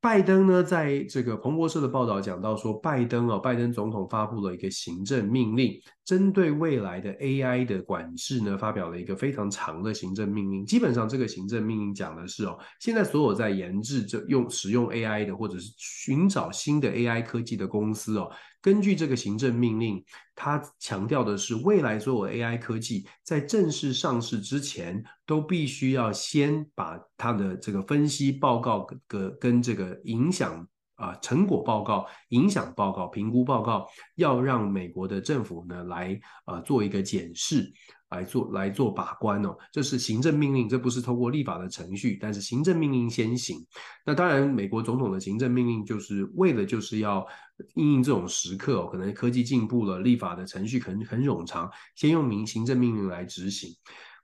[0.00, 10.64] 拜登呢，在这个彭博社的报道讲到说，拜登啊，拜登总统发布了一个行政命令，针对未来的 AI 的管制呢，发表了一个非常长的行政命令。
[10.64, 18.30] 基本上，这个行政命令讲的是哦，现在所有在研制这用使用 AI 的，或者是寻找新的 AI 科技的公司哦，
[18.62, 20.00] 根据这个行政命令，
[20.36, 30.64] 它强调的是，未来所有 AI 科技在正式上市之前，都必须要先把它的这个分析报告跟跟这个影响。
[30.96, 37.70] 啊，成果报告、影响报告、评估报告，要让美国的政府呢来呃做一个检视，
[38.10, 39.56] 来做来做把关哦。
[39.70, 43.58] 这是行政命令，这不是通过立法的程序，但是行政命令先行。
[44.04, 47.26] 那当然，美国总统的行政命令就是为了就是要
[47.74, 53.70] 应应这种时刻，可能科技进步了，立法的程序可能很冗长，先用明行政命令来执行。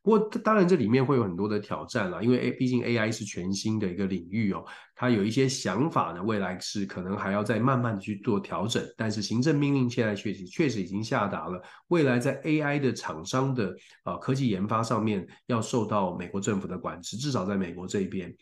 [0.03, 4.65] 不过，当然这里面会有很多的挑战啦，因为 A 毕竟 AI 是全新的一个领域哦，
[4.97, 8.83] 它有一些想法呢，未来是可能还要再慢慢的去做调整。
[8.97, 13.73] 但是行政命令现在确实确实已经下达了，未来在 AI 的厂商的
[14.05, 18.35] 呃科技研发上面要受到美国政府的管制，至少在美国这边。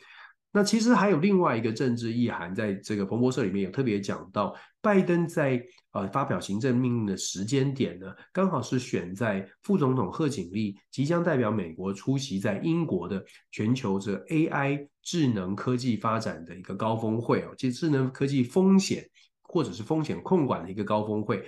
[0.52, 5.62] 那其实还有另外一个政治意涵，在这个彭博社里面有特别讲到，拜登在
[5.92, 19.08] 呃发表行政命令的时间点呢，刚好是选在副总统贺锦丽即将代表美国出席在英国的全球这 AI 智能科技发展的一个高峰会哦，即智能科技风险
[19.42, 21.44] 或者是风险控管的一个高峰会。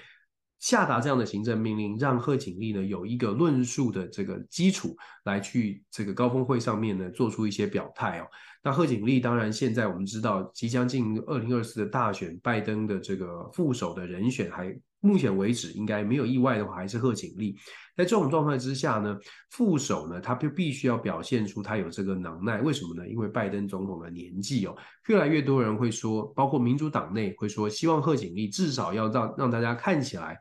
[0.62, 8.26] 下达这样的行政命令，让贺锦丽呢有一个论述的这个基础，来去这个高峰会上面呢做出一些表态哦。
[8.62, 14.74] 那贺锦丽当然现在我们知道，即将进入二零二四的大选，拜登的这个副手的人选还。
[15.02, 17.54] 目前为止，应该没有意外的话，还是贺锦丽。
[17.94, 19.18] 在这种状态之下呢，
[19.50, 22.62] 副手呢，他就必须要表现出他有这个能耐。
[22.62, 23.06] 为什么呢？
[23.06, 24.74] 因为拜登总统的年纪哦，
[25.08, 30.38] 越来越多人会说，包括民主党内会说，希望贺锦丽至少要让让大家看起来。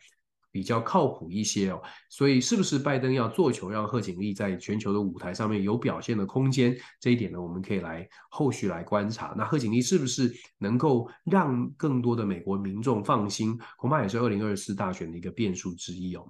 [0.51, 6.75] 比较靠谱一些哦，所以是不是拜登要做球，让贺锦丽在全球的舞台上面有表现的空间？
[6.99, 9.33] 这一点呢，我们可以来后续来观察。
[9.37, 13.57] 那贺锦丽是不是能够让更多的美国民众放心？
[13.77, 16.27] 恐怕也是二零二四大选的一个变数之一哦。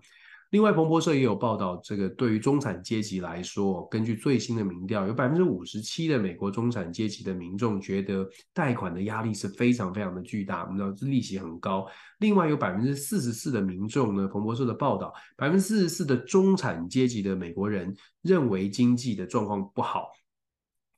[0.51, 11.87] 另外，彭博社也有报道，这个对于中产阶级来说，根据最新的民调，有百分之五十七的美国中产阶级的民众觉得贷款的压力是非常非常的巨大，我们知道利息很高。
[12.19, 20.09] 另外，有百分之四十四的民众呢，彭博社的报道，百分之四十四的中产阶级的美国人认为经济的状况不好，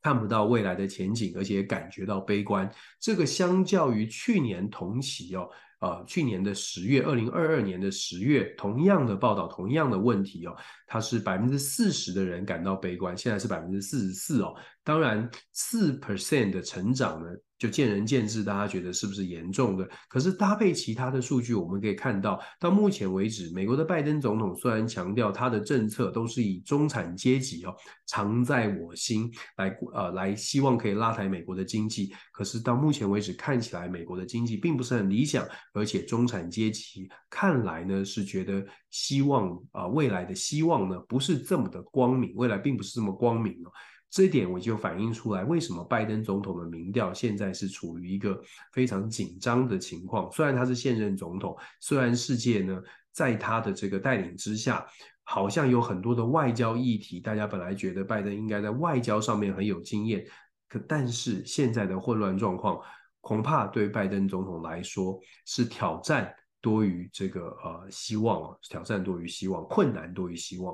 [0.02, 2.68] 看不到未来的前景，而且感觉到悲观。
[2.98, 5.48] 这个相较于去年同期哦。
[5.84, 14.54] 呃，去年的十月，二零二二年的十月，同样的报道，同样的问题哦，它是百分之四十的人感到悲观，现在是百分之四十四哦。
[14.82, 19.88] 当然，四 percent 的成长呢，就见仁见智，大家觉得是不是严重的？
[20.08, 27.74] 可是搭配其他的数据，我们可以看到，到目前为止，美国的拜登总统虽然强调他的政策都是以中产阶级哦，
[28.06, 43.70] 常在我心来呃来希望可以拉抬美国的经济，可是到目前为止看起来美国的经济并不是很理想，而且中产阶级看来呢是觉得希望啊、未来的希望呢不是这么的光明，未来并不是这么光明哦。
[44.14, 50.30] 这一点我就反映出来，为什么拜登总统的民调现在是处于一个非常紧张的情况。
[50.30, 54.86] 虽然他是现任总统，虽然世界呢在他的这个带领之下，
[55.24, 60.24] 好像有很多的外交议题，大家本来觉得拜登应该在外交上面很有经验，
[60.68, 62.78] 可但是现在的混乱状况，
[63.20, 70.72] 恐怕对拜登总统来说是挑战多于这个呃希望，挑战多于希望，困难多于希望。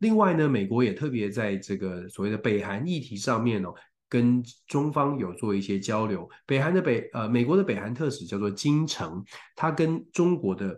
[0.00, 3.74] 另外呢，美国也特别在这个所谓的北韩议题上面哦，
[4.08, 6.28] 跟中方有做一些交流。
[6.46, 9.22] 北韩的北呃，美国的北韩特使叫做金城，
[9.54, 10.74] 他跟中国的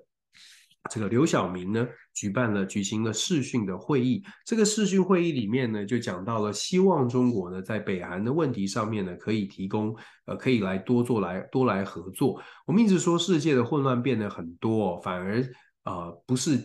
[0.91, 4.25] 这个刘晓明呢，举办了举行了视讯的会议。
[4.45, 12.43] 这个视讯会议里面呢，就讲到了希望中国呢，在北韩的问题上面呢，可以提供呃，可以来多做来多来合作。
[12.67, 15.41] 我们一直说世界的混乱变得很多，反而
[15.85, 16.61] 呃不是。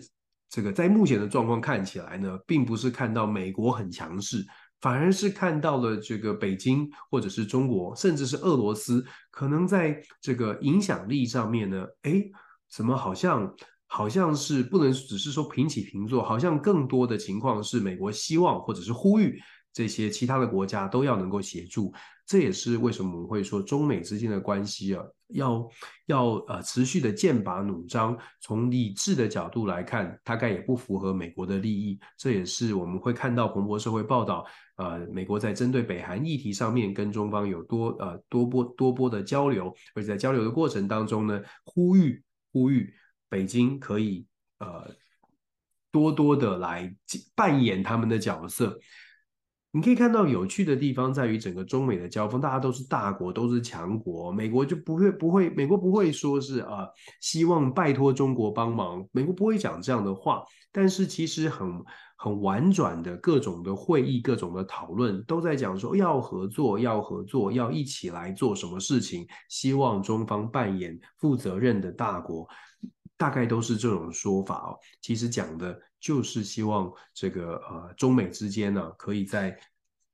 [0.50, 4.46] 这个在目前的状况看起来呢，并不是看到美国很强势，
[4.80, 12.24] 反而是看到了这个北京或者是中国，甚至是俄罗斯，可能在这个影响力上面呢，哎，
[12.70, 13.54] 怎么好像
[13.88, 19.40] 好像是不能只是说平起平坐，好像更多的情况是美国希望或者是呼吁。
[19.74, 21.94] 这些其他的国家都要能够协助，
[22.28, 25.70] 这也是为什么我们会说中美之间的关系啊，要
[26.08, 28.18] 要呃持续的剑拔弩张。
[28.42, 31.98] 从理智的角度来看，大概也不符合美国的利益。
[32.18, 42.22] 这也是我们会看到彭博社会报道，呃，美国在针对北韩议题上面跟中方有多呃多波多波的交流，而且在交流的过程当中呢，呼吁
[42.52, 42.94] 呼吁
[43.30, 44.28] 北京可以
[44.60, 44.94] 呃
[45.94, 46.94] 多多的来
[47.34, 48.78] 扮演他们的角色。
[49.78, 56.88] 你可以看到有趣的地方在于整个中美的交锋，大家都是大国，都是强国，美国就不会不会，美国不会说是啊、
[57.22, 60.42] 希望拜托中国帮忙，美国不会讲这样的话。
[60.72, 61.72] 但是其实很
[62.18, 72.48] 很婉转的各种的会议，各种的讨论，都在讲说要合作，要合作，要一起来做什么事情，希望中方扮演负责任的大国，
[73.18, 74.78] 大概都是这种说法哦。
[75.02, 75.78] 其实讲的。
[76.00, 79.60] 就是希望这个呃中美之间呢，可以在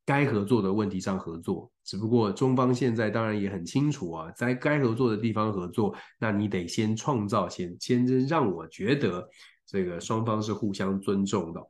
[0.05, 1.69] 该合作的问题上合作。
[1.83, 9.27] 只不过中方现在当然也很清楚啊，在该合作的地方合作，那你得先创造，先先让我觉得
[9.65, 11.61] 这个双方是互相尊重的。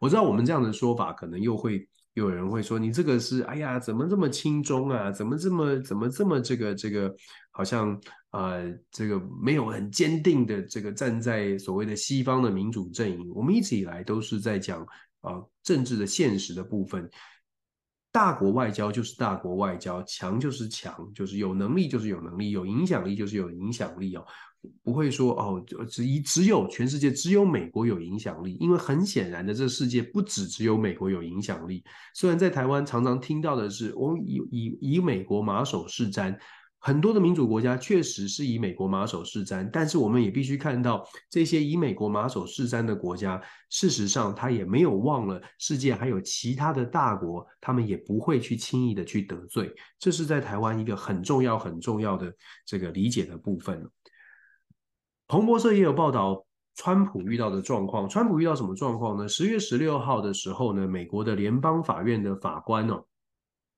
[0.00, 1.88] 我知道我们这样的说法，可能又会。
[2.16, 5.12] 有人会说，你这个是，哎呀，怎么这么轻中啊？
[5.12, 7.14] 怎么这么怎么这么这个这个，
[7.50, 8.00] 好像
[8.30, 13.30] 呃，这个没有很坚定的这个站在所谓的西方的民主阵营。
[13.34, 14.80] 我们一直以来都是在讲
[15.20, 17.06] 啊、政治的现实的部分。
[18.10, 24.24] 大国外交就是大国外交，强就是强，就是有能力就是有能力，有影响力就是有影响力哦。
[24.82, 31.82] 不会说哦，只一只有全世界只有美国有影响力，因为很显然的，这世界不只只有美国有影响力。
[32.14, 36.36] 虽然在台湾常常听到的是，我们以以以美国马首是瞻，
[36.78, 49.74] 很多的民主国家确实是以美国马首是瞻，但是我们也必须看到，这些以美国马首是瞻的国家，事实上他也没有忘了世界还有其他的大国，他们也不会去轻易的去得罪。
[49.98, 52.32] 这是在台湾一个很重要很重要的
[52.64, 53.84] 这个理解的部分。
[55.28, 56.44] 彭博社也有报道，
[56.76, 58.08] 川普遇到的状况。
[58.08, 59.26] 川普遇到什么状况呢？
[59.26, 63.04] 十月十六号的时候呢，美国的联邦法院的法官哦，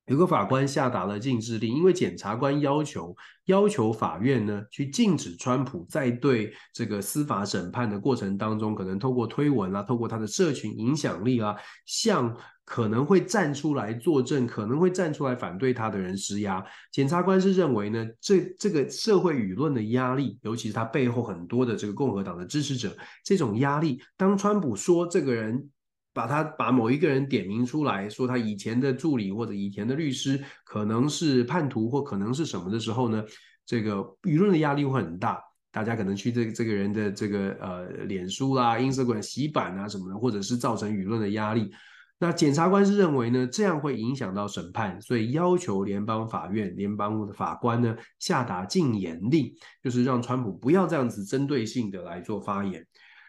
[0.09, 3.14] 有个法官下达了禁制令，因为检察官要求
[3.46, 11.54] 要求法院呢去禁止川普在对这个司法审判的过程当中，可能透过推文啊，透过他的社群影响力啊，
[11.86, 12.36] 向。
[12.70, 16.62] 可能会站出来作证，可能会站出来反对他的人施压。
[16.92, 22.94] 检察官是认为呢，这这个社会舆论的压力，尤其是他背后很多的这个共和党的支持者，
[23.24, 25.70] 这种压力，当川普说这个人
[26.19, 33.23] 把他把某一个人点名出来说他以前的助理或者以前的律师可能是叛徒或可能是什么的时候呢，
[33.64, 35.41] 这个舆论的压力会很大，
[35.71, 41.71] 大家可能去这个这个人的这个呃脸书啦、Instagram 洗版啊什么的，或者是造成舆论的压力。
[42.19, 49.49] 那检察官是认为呢，这样会影响到审判，所以要求联邦法院、联邦的法官呢下达禁言令，
[49.85, 52.85] 就是让川普不要这样子针对性的来做发言。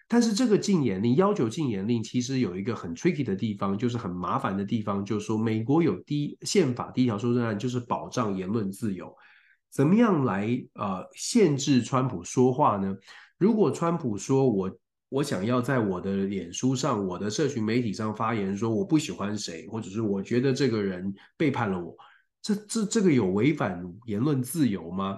[0.09, 9.15] 但是这个禁言令要求禁言令，其实有一个很 tricky 的地方，就是很麻烦的地方，就是说美国有第一宪法第一条修正案，就是保障言论自由。
[9.71, 12.93] 怎么样来呃限制川普说话呢？
[13.37, 14.77] 如果川普说我。
[15.11, 21.97] 我想要在我的脸书上、我的社群媒体上发言，说我不喜欢谁，或者是我觉得这个人背叛了我，
[22.43, 25.17] 这这这个有违反言论自由吗？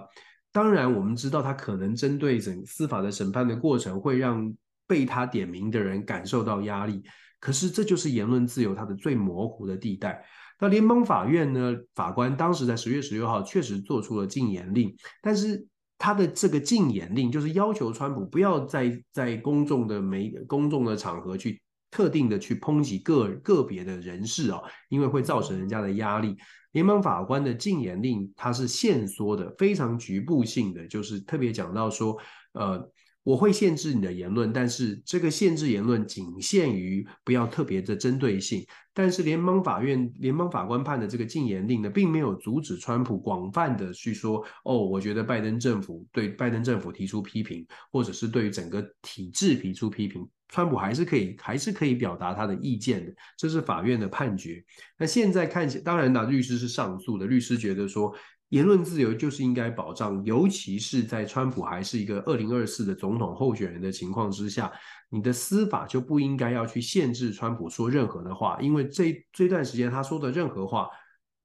[0.50, 4.50] 当然，我们知道他可能针对整司法的审判的过程，会让
[4.92, 7.02] 被他点名的人感受到压力。
[7.40, 10.22] 可是，这就是言论自由它的最模糊的地带。
[10.60, 11.74] 那联邦法院呢？
[11.94, 15.66] 法官当时在十月十六号确实做出了禁言令，但是。
[16.04, 21.62] 他的这个禁言令就是要求川普不要在在公众的媒公众的场合去
[21.92, 26.36] 特定的去抨击个个别的人士啊，因为会造成人家的压力。
[26.72, 32.18] 联邦法官的禁言令它是限缩的，非常局部性的，就是特别讲到说，
[32.54, 32.90] 呃。
[33.24, 38.66] 我会限制你的言论，但是这个限制言论仅限于不要特别的针对性。
[38.94, 53.14] 但是联邦法院联邦法官判的这个禁言令呢，并没有阻止川普广泛的去说哦，我觉得拜登政府对拜登政府提出批评，或者是对整个体制提出批评，川普还是可以还是可以表达他的意见的。
[53.38, 54.62] 这是法院的判决。
[54.98, 58.12] 那现在看起，当然呢，律师是上诉的，律师觉得说。
[58.52, 64.70] 言论自由就是应该保障，尤其是在川普还是一个二零二四的总统候选人的情况之下，
[65.08, 70.86] 你的司法就不应该要去限制川普说任何的话，因为这这段时间他说的任何话，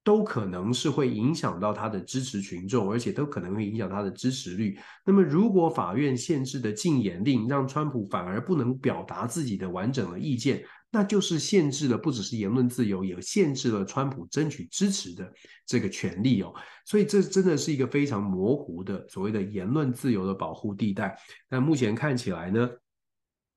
[0.04, 4.78] 都可能是会影响到他的支持群众，而且都可能会影响他的支持率。
[5.06, 15.30] 那么，如果法院限制的禁言令让川普反而不能表达自己的完整的意见，那就是限制了，不只是言论自由，也限制了川普争取支持的
[15.66, 16.52] 这个权利哦。
[16.86, 21.18] 所以这真的是一个非常模糊的所谓的言论自由的保护地带。
[21.48, 22.70] 那目前看起来呢，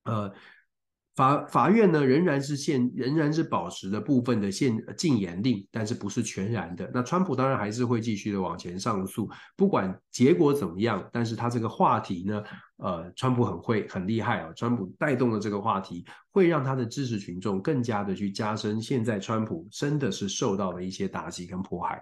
[0.04, 0.34] 呃，
[1.14, 6.90] 法法院呢，仍然是限，仍然是保持了部分的限禁言令，但是不是全然的。
[6.94, 12.42] 那川普当然还是会继续的往前上诉，不管结果怎么样，但是他这个话题呢，
[12.78, 22.02] 呃，川普很会很厉害啊，川普带动的这个话题，会让他的支持群众更加的去加深，现在川普真的是受到了一些打击跟迫害。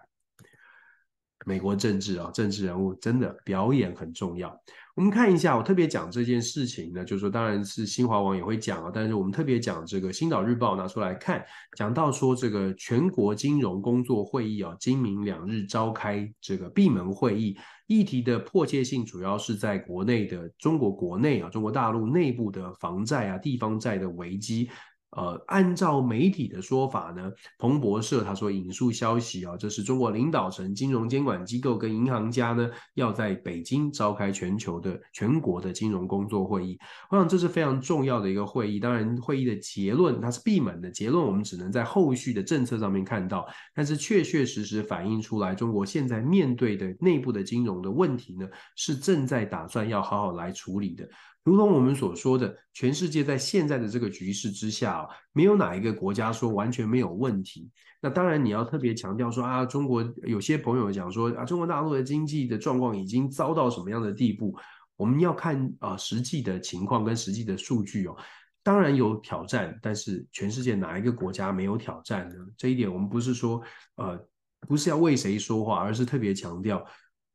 [1.50, 4.56] 美国政治啊，政治人物真的表演很重要。
[4.96, 11.44] 我们看一下，我特别讲这件事情呢，就是说，当然是新华网也会讲啊，但是我们特别讲这个《星岛日报》拿出来看，
[11.76, 24.70] 讲到说这个全国金融工作会议啊，今明两日召开这个闭门会议，议题的迫切性主要是在国内的中国国内啊，中国大陆内部的房债啊、地方债的危机。
[25.12, 36.78] 呃，按照媒体的说法呢，彭博社他说引述消息啊，这是中国领导层、金融监管机构跟银行家呢，要在北京召开全球的全国的金融工作会议。
[37.10, 38.80] 我想这是非常重要的一个会议。
[38.80, 43.48] 当然，会议的结论它是闭门的，结论我们只能在后续的政策上面看到。
[43.74, 51.10] 但是确确实实反映出来，中国现在面对的内部的金融的问题呢，是正在打算要好好来处理的。
[51.44, 57.70] 如同我们所说的，全世界在现在的这个局势之下，没有哪一个国家说完全没有问题。
[58.02, 64.56] 那当然，你要特别强调说啊，中国有些朋友讲说啊，中国大陆的经济的状况已经糟到什么样的地步？
[64.96, 68.16] 我们要看啊实际的情况跟实际的数据哦。
[68.62, 72.36] 当然有挑战，但是全世界哪一个国家没有挑战呢？
[72.58, 73.62] 这一点我们不是说
[73.96, 74.20] 呃，
[74.68, 76.86] 不是要为谁说话，而是特别强调。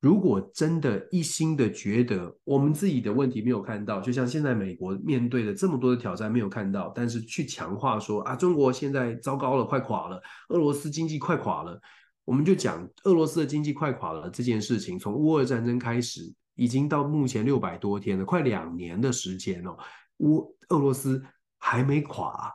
[0.04, 11.80] 如果真的一心的觉得我们自己的问题没有看到，就像现在美国面对的这么多的挑战没有看到，但是去强化说啊，中国现在糟糕了，快垮了，俄罗斯经济快垮了，
[12.26, 16.20] 我们就讲俄罗斯的经济快垮了这件事情，从乌俄战争开始，
[16.54, 19.74] 已经到目前六百多天了，快两年的时间哦，
[20.18, 21.24] 乌俄罗斯
[21.56, 22.52] 还没垮，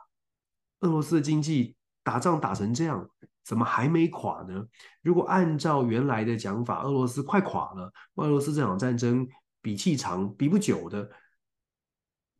[0.82, 1.74] 俄罗斯的经济
[2.04, 3.10] 打仗打成这样。
[3.44, 4.64] 怎么还没垮呢？
[5.02, 7.92] 如果按照原来的讲法，俄罗斯快垮了。
[8.16, 9.26] 俄罗斯这场战争
[9.60, 11.10] 比气长，比不久的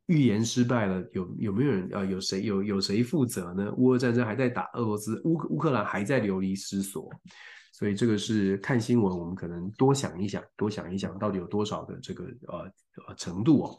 [0.06, 1.02] 预言失败了。
[1.12, 2.04] 有有没有人啊？
[2.04, 3.72] 有谁有有谁负责呢？
[3.76, 7.10] 乌俄战争还在打，俄罗斯乌乌克兰还在流离失所。
[7.72, 12.58] 所以这个是看新闻，我们可能多想一想，多想一想，到底有多少的这个呃
[13.06, 13.78] 呃程度哦，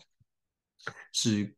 [1.14, 1.54] 是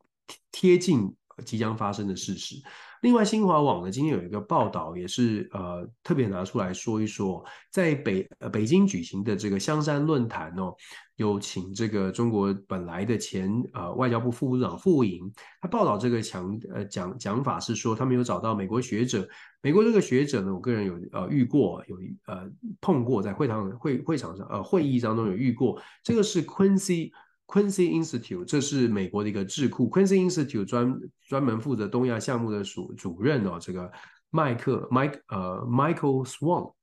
[0.51, 2.55] 贴近即将发生的事实。
[3.01, 10.73] 另外，新华网呢今天有一个报道，也是呃特别拿出来说一说，在北呃北京举行的这个香山论坛哦，
[11.17, 15.29] 有请这个中国本来的前呃外交部副部长傅莹，
[15.59, 19.27] 他报道这个强呃讲讲法是说，他们有找到美国学者，
[19.61, 27.11] 美国这个学者呢，我个人有呃遇过，有呃碰过，在会堂会会场上呃会议当中有遇过，这个是 Quincy。
[27.45, 29.89] Quincy Institute，这是美国的一个智库。
[29.89, 33.91] Quincy Institute 专专门负责东亚项目的主主任哦，这个
[34.29, 36.73] 麦克 Mike 呃 Michael Swan，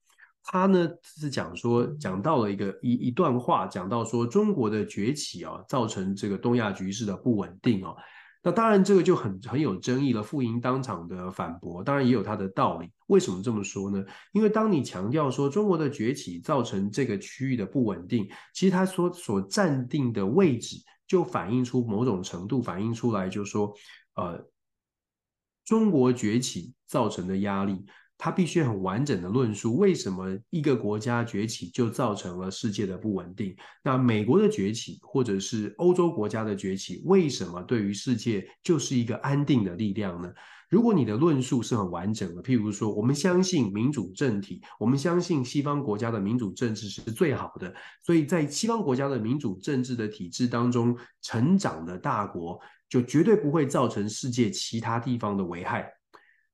[0.44, 7.96] 他呢是讲说讲到了一个一一段话，讲到说中国的崛起啊，造成这个东亚局势的不稳定哦。
[8.42, 10.22] 那当然，这个就很很有争议了。
[10.22, 12.90] 傅莹当场的反驳，当然也有他的道理。
[13.08, 14.02] 为什么这么说呢？
[14.32, 20.76] 因为当你强调说中国的崛起造成这个区域的不稳定，其实他所所暂定的位置
[21.06, 23.74] 就反映出某种程度，反映出来就是说，
[24.14, 24.42] 呃，
[25.64, 27.84] 中国崛起造成的压力。
[28.22, 33.56] 他必须很完整的论述为什么一个国家崛起就造成了世界的不稳定。
[33.82, 40.30] 那美国的崛起或者是欧洲国家的崛起，为什么对于世界就是一个安定的力量呢？
[40.68, 55.90] 如果你的论述是很完整的，譬如说，我们相信民主政体，我们相信西方国家的民主政治是最好的，所以在西方国家的民主政治的体制当中成长的大国，就绝对不会造成世界其他地方的危害。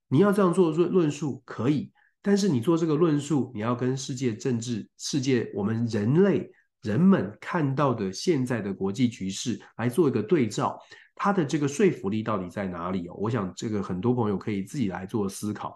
[0.09, 1.91] 你要这样做论论述可以，
[2.23, 6.51] 但是你做这个论述，你要跟世界政治、世界我们人类
[6.83, 10.79] 人们看到的现在的国际局势来做一个对照，
[11.17, 13.15] 它的这个说服力到底在哪里哦？
[13.19, 15.75] 我想这个很多朋友可以自己来做思考。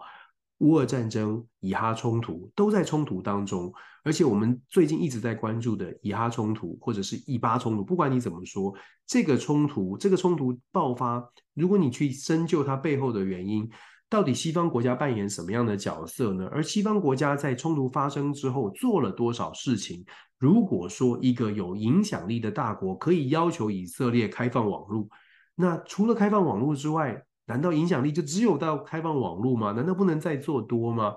[0.59, 3.73] 乌俄战争、以哈冲突都在冲突当中，
[4.03, 8.73] 而且我们最近一直在关注的以哈冲突或者是以巴冲突，不管你怎么说，
[9.05, 11.21] 这个冲突这个冲突爆发，
[11.53, 13.69] 如果你去深究它背后的原因。
[14.11, 16.45] 到底西方国家扮演什么样的角色呢？
[16.51, 20.05] 而西方国家在冲突发生之后做了多少事情？
[20.37, 25.07] 如果说一个有影响力的大国可以要求以色列开放网络，
[25.55, 29.71] 那除了开放网络之外，难道影响力就只有到开放网络吗？
[29.71, 31.13] 难道不能再做多吗？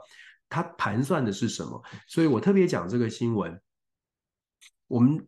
[0.48, 1.82] 他盘算的是什么？
[2.06, 3.60] 所以我特别讲这个新闻，
[4.86, 5.26] 我们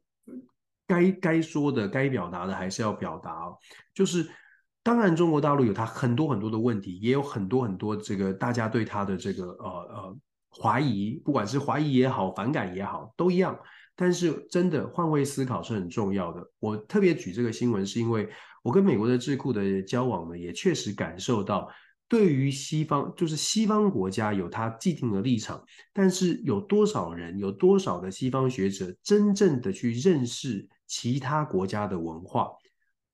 [0.86, 3.52] 该该说的、该表达的还是要表达，
[3.92, 4.30] 就是。
[4.86, 10.16] 当然，中国大陆有它很多很多的问题，也有很多很多这个大家对它的这个呃呃
[10.48, 13.58] 怀疑，不管是怀疑也好，反感也好，都一样。
[13.96, 16.40] 但是真的换位思考是很重要的。
[16.60, 18.28] 我特别举这个新闻，是因为
[18.62, 21.68] 我跟美国的智库的交往呢，也确实感受到，
[22.08, 25.60] 对于西方，就是西方国家有它既定的立场，
[25.92, 32.52] 但是有多少人，有多少的西方学者真正的去认识其他国家的文化？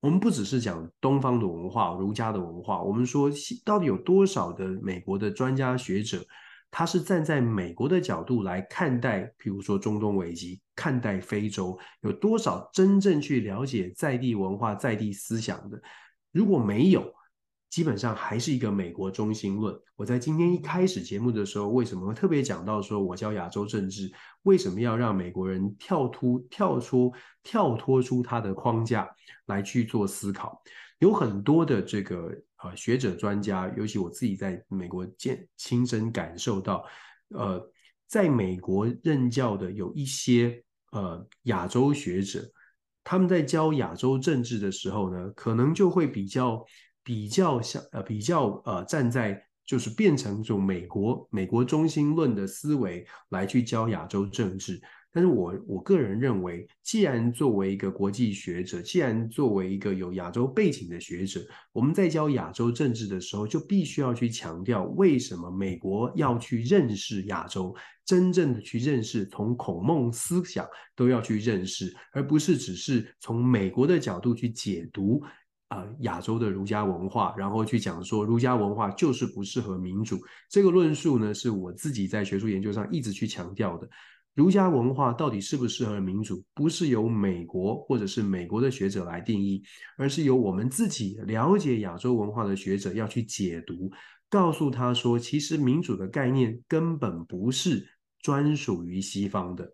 [0.02, 3.30] 我们不只是讲东方的文化、儒家的文化，我们说
[3.64, 6.20] 到底有多少的美国的专家学者，
[6.72, 15.80] 他是站在美国的角度来看待，比如说中东危机，看待非洲，有多少真正去了解在地文化、在地思想的？
[16.32, 17.14] 如果没有，
[17.72, 19.74] 基本上还是一个美国中心论。
[19.96, 24.12] 我在今天一开始节目的时候，为什么会特别讲到说，我教亚洲政治，
[24.42, 27.10] 为什么要让美国人跳脱、跳出、
[27.42, 29.08] 跳脱出他的框架
[29.46, 30.62] 来去做思考？
[30.98, 32.30] 有很多的这个
[32.62, 36.84] 呃学者专家，尤其我自己在美国见亲身感受到，
[37.30, 37.58] 呃，
[38.06, 42.46] 在美国任教的有一些呃亚洲学者，
[43.02, 46.62] 他们在教亚洲政治的时候呢，可能就会比较。
[47.04, 54.80] 比较像呃比较呃站在就是变成这种美国美国中心论的思维来去教亚洲政治，
[55.12, 61.40] 但是我我个人认为，既然作为一个国际学者，既然作为一个有亚洲背景的学者，
[61.72, 67.74] 我们在教亚洲政治的时候，就必须要去强调为什么美国要去认识亚洲，
[68.04, 75.22] 真正的去认识，从孔孟思想都要去认识，而不是只是从美国的角度去解读。
[75.72, 80.20] 啊，亚洲的儒家文化，然后去讲说儒家文化就是不适合民主。
[80.50, 83.88] 这个论述呢，是我自己在学术研究上一直去强调的。
[84.34, 89.62] 儒家文化到底适不适合民主，不是由美国或者是美国的学者来定义，
[89.96, 93.90] 而是由我们自己了解亚洲文化的学者要去解读，
[94.28, 97.86] 告诉他说，其实民主的概念根本不是
[98.20, 99.70] 专属于西方的。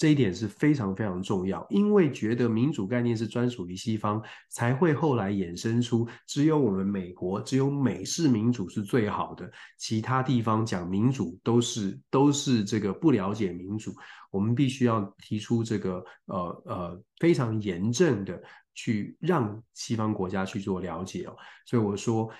[0.00, 13.92] 这一点是非常非常重要，因为觉得民主概念是专属于西方，才会后来衍生出只有我们美国，只有美式民主是最好的，其他地方讲民主都是都是这个不了解民主。
[14.30, 18.42] 我们必须要提出这个呃呃非常严正的
[18.72, 21.36] 去让西方国家去做了解哦。
[21.66, 22.30] 所以我说。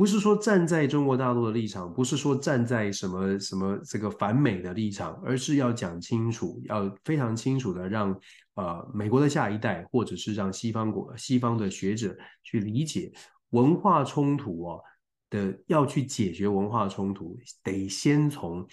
[0.00, 8.18] 不是说站在中国大陆的立场，不是说站在什么什么这个反美的立场，而是要讲清楚，要非常清楚的让
[8.54, 13.12] 呃美国的下一代，或者是让西方国西方的学者去理解
[13.50, 14.80] 文化冲突哦
[15.28, 18.66] 的，要去解决文化冲突，得先从。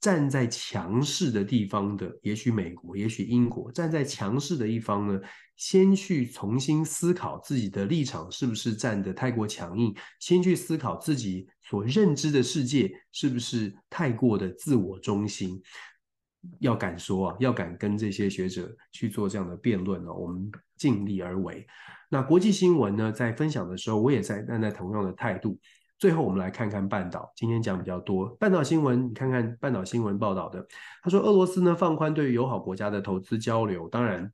[0.00, 5.20] 站在强势的地方的，也许美国，也许英国，站在强势的一方呢，
[5.62, 15.62] 先去重新思考自己的立场是不是站得太过强硬，先去思考自己所认知的世界是不是太过的自我中心，
[16.58, 21.64] 要敢说啊，要敢跟这些学者去做这样的辩论呢，我们尽力而为。
[22.10, 25.56] 那国际新闻呢，在分享的时候，我也在站在同样的态度。
[25.96, 27.32] 最后，我们来看看半岛。
[27.36, 30.66] 今天讲比较多半岛新闻，你看看半岛新闻报道的。
[31.04, 34.28] 他说，俄罗斯呢放宽对于友好国家的投资交流，当然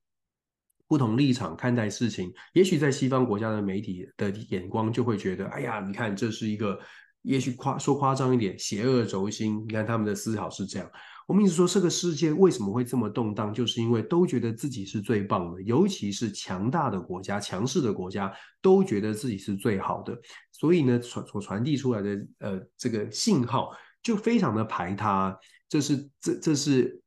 [0.89, 6.80] 不同立场看待事情，也许在西方国家的媒体的眼光就会觉得，哎呀，你看这是一个，
[7.22, 9.62] 也许夸说夸张一点，邪恶轴心。
[9.68, 10.91] 你看他们的思考是这样。
[11.26, 18.32] 我们一直说这个世界为什么会这么动荡，就是因为都觉得自己是最棒的，尤其是强大的国家、强势的国家
[18.62, 20.18] 都觉得自己是最好的，
[20.53, 23.70] 所以呢，传所传递出来的呃这个信号
[24.03, 26.99] 就非常的排他，这是这这是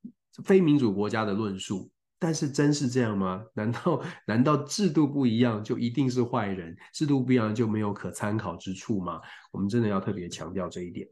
[0.45, 1.90] 非民主国家的论述。
[2.23, 3.43] 但是真是这样吗？
[3.55, 6.77] 难道难道制度不一样就一定是坏人？
[6.93, 9.19] 制度不一样就没有可参考之处吗？
[9.51, 11.07] 我们真的要特别强调这一点。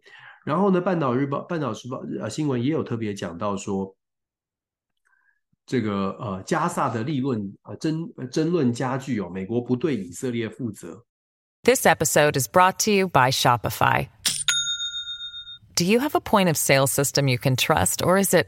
[0.46, 3.96] 然后呢，半岛日报、半岛时报呃新闻也有特别讲到说，
[5.66, 11.04] 这个呃加萨的立论呃争争论加剧哦，美国不对以色列负责。
[11.64, 14.08] This episode is brought to you by Shopify.
[15.76, 18.48] Do you have a point of sale system you can trust, or is it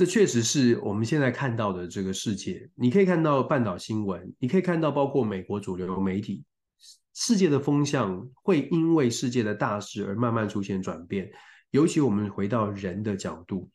[0.00, 2.66] 这确实是我们现在看到的这个世界。
[2.74, 6.42] 你可以看到半岛新闻，你可以看到包括美国主流媒体，
[7.12, 11.30] 世界的风向会因为世界的大事而慢慢出现转变。
[11.72, 13.68] 尤其我们回到人的角度，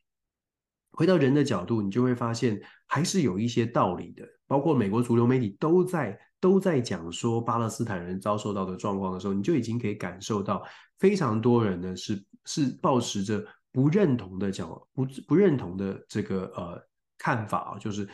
[0.93, 4.25] 回到人的角度，你就会发现还是有一些道理的。
[4.47, 10.63] 包括美国主流媒体都在都在讲说巴勒斯坦人遭受到的状况的时候，你就已经可以感受到
[10.97, 13.45] 非常多人呢是是抱持着
[13.75, 16.81] 不认同的角不不认同的这个呃
[17.17, 18.09] 看法啊，就是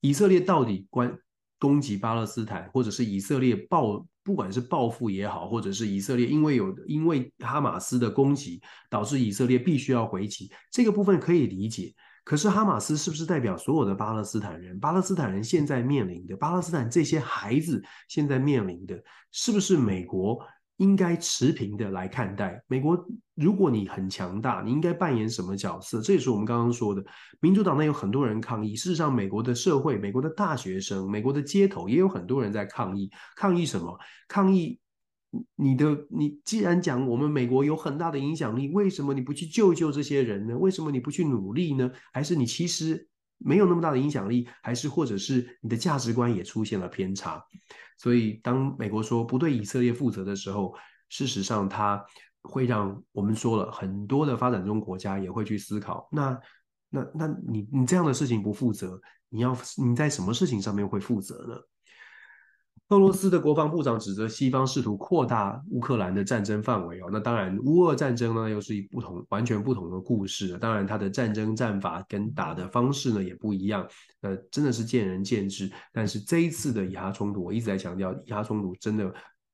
[0.00, 1.16] 以色列到底关。
[1.56, 8.60] 攻击巴勒斯坦，或者是以色列报，不管是报复也好，或者是以色列因为有因为哈马斯的攻击，
[8.90, 11.94] 导致以色列必须要回击，这个部分可以理解。
[12.22, 14.78] 可是哈马斯是不是代表所有的巴勒斯坦人？
[14.78, 19.02] 巴勒斯坦人现在面临的，巴勒斯坦这些孩子现在面临的，
[19.32, 20.44] 是不是美国？
[20.76, 22.98] 应该持平的来看待美国。
[23.34, 26.00] 如果你很强大，你应该扮演什么角色？
[26.00, 27.04] 这也是我们刚刚说的。
[27.40, 28.76] 民主党内有很多人抗议。
[28.76, 33.10] 事实上，美国的社会、美国的大学生、美国的街头也有很多人在抗议。
[33.36, 33.98] 抗议什么？
[34.28, 34.78] 抗议
[35.56, 40.56] 你的你既然讲我们美国有很大的影响力，为什么你不去救救这些人呢？
[40.56, 41.90] 为什么你不去努力呢？
[42.12, 43.08] 还是你其实
[43.44, 44.48] 没有那么大的影响力？
[44.62, 47.44] 还是或者是你的价值观也出现了偏差？
[47.98, 50.74] 所以，当美国说不对以色列负责的时候，
[51.10, 52.04] 事实上，它
[52.42, 56.08] 会让我们说了很多的发展中国家也会去思考。
[56.10, 56.40] 那、
[56.88, 61.56] 那、那你你这样的事情不负责，你要你在什么事情上面会负责呢？
[62.88, 73.86] 俄罗斯的国防部长指责西方试图扩大乌克兰的战争范围哦，那当然乌俄战争呢又是一不同完全不同的故事，当然它的战争战法跟打的方式呢也不一样，
[74.20, 75.70] 呃，真的是见仁见智。
[75.92, 79.12] 但是这一次的以哈冲突，我一直在强调，以哈冲突真的。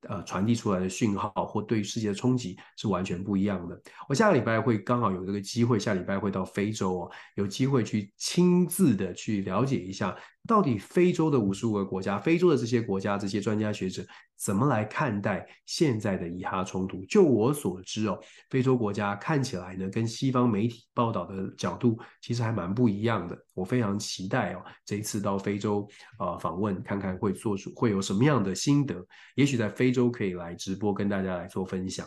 [0.09, 3.79] 呃，传递出来的讯号或对世界的冲击是完全不一样的。
[4.09, 10.17] 我下个礼拜会刚好有这个机会，下礼拜会到非洲哦，有机会去亲自的去了解一下，
[10.47, 14.05] 到底非洲的五十五个国家，非洲的这些国家，这些专家学者。
[14.43, 17.05] 怎么来看待现在的以哈冲突？
[17.05, 18.19] 就我所知哦，
[18.49, 23.37] 非洲国家看起来呢，跟西方媒体报道的角度其实还蛮不一样的。
[23.53, 25.87] 我非常期待哦，这一次到非洲
[26.17, 28.97] 啊、访问，看看会做出会有什么样的心得。
[29.35, 32.07] 也许在非洲可以来直播跟大家来做分享。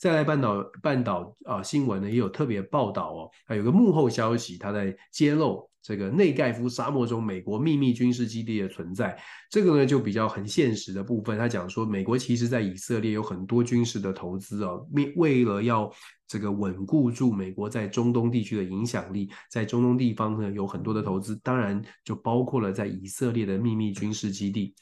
[0.00, 5.68] 再来半岛半岛啊、新闻呢，也有特别报道哦，还有个幕后消息，他在揭露。
[5.84, 9.14] 这个内盖夫沙漠中，美国秘密军事基地的存在，
[9.50, 11.36] 这个呢就比较很现实的部分。
[11.36, 15.92] 他讲说，美国其实在以色列有很多军事的投资哦，为为了要
[16.26, 24.74] 这个稳固住美国在中东地区的影响力，在中东地方呢有很多的投资，当然就包括了在以色列的秘密军事基地。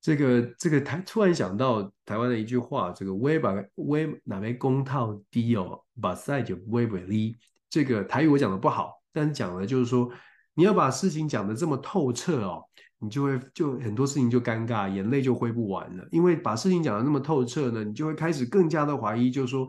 [0.00, 7.36] 这个这个台突然想到台湾的一句话，这个威把威哪边公套低哦，把赛就威为利。
[7.68, 8.99] 这个台语我讲的不好。
[9.12, 10.10] 但讲的就是说，
[10.54, 12.62] 你要把事情讲得这么透彻哦，
[12.98, 16.06] 你就会就很多事情就尴尬，眼泪就挥不完了。
[16.10, 19.68] 因为把事情讲得那么透彻呢，你就会开始更加的怀疑，就是说，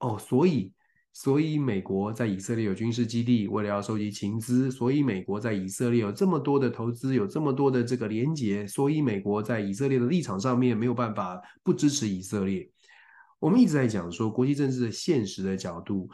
[0.00, 0.72] 哦，所以
[1.12, 12.68] 所以美国在以色列有军事基地，为了要收集情资，所以美国在以色列有这么多的投资，有这么多的这个连结，所以美国在以色列的立场上面没有办法不支持以色列。
[13.38, 16.08] 我们一直在讲说，国际政治的现实的角度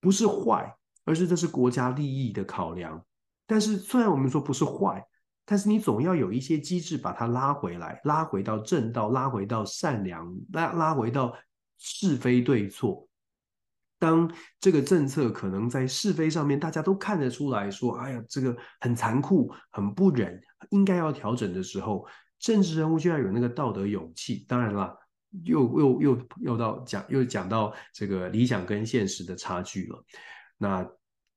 [0.00, 0.76] 不是坏。
[1.04, 3.04] 而是这是国家利益的考量，
[3.46, 5.04] 但是虽然我们说不是坏，
[5.44, 11.34] 但是你总要有一些机制把它拉回来，拉回到正道，拉回到善良，拉拉回到
[11.78, 13.06] 是非对错。
[13.98, 20.40] 当这个政策可能在是非上面大家都看得出来说，哎呀，这个很残酷，很不忍，
[20.70, 22.06] 应该要调整的时候，
[22.38, 24.44] 政治人物就要有那个道德勇气。
[24.48, 24.96] 当然了，
[25.44, 30.02] 又又又又到讲又讲到这个理想跟现实的差距了，
[30.60, 30.86] 那。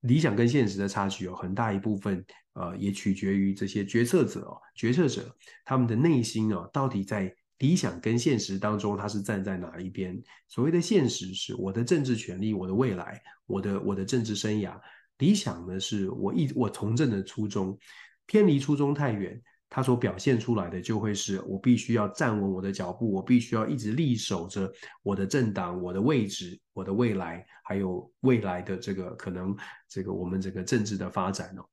[0.03, 10.21] 理想跟现实的差距有很大一部分，呃，也取决于这些决策者哦，决策者他们的内心哦，到底在理想跟现实当中，他是站在哪一边？
[10.49, 14.77] 所谓的现实是我的政治权利，我的未来，我的我的政治生涯；
[15.19, 17.79] 理想呢，是我一我从政的初衷，
[18.25, 19.41] 偏离初衷太远。
[19.75, 24.71] 他所表现出来的就会是我必须要站稳我的脚步，我必须要一直力守着
[25.01, 29.57] 我的政党、我的位置、我的未来，还有未来的这个可能，
[29.89, 31.65] 这个我们这个政治的发展哦。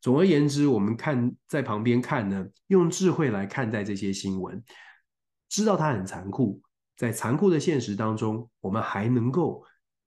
[0.00, 4.64] 总而言之，我们看在旁边看呢，用智慧来看待这些新闻，
[5.50, 6.58] 知道它很残酷，
[6.96, 9.62] 在残酷的现实当中，我们还能够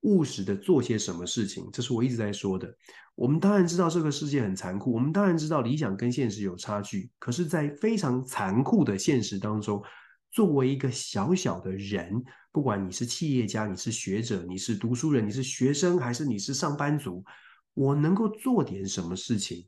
[0.06, 1.68] 务实的做些什么事情？
[1.74, 2.72] 这是我一直在说的。
[3.16, 7.10] 我们当然知道这个世界很残酷，我们当然知道理想跟现实有差距。
[7.18, 9.82] 可是，在非常残酷的现实当中，
[10.32, 17.24] 作为一个小小的人，不管你是企业家，你是学者，你是读书人，你是学生，还是你是上班族，
[17.74, 19.66] 我能够做点什么事情，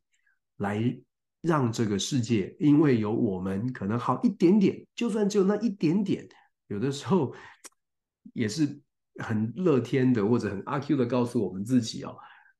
[0.57, 0.95] 来
[1.41, 6.27] 让这个世界因为有我们可能好一点点，就算只有那一点点，
[6.67, 7.33] 有的时候
[8.33, 8.79] 也是。
[9.19, 12.15] 很乐天的或者很阿 Q 的告诉我们自己哦，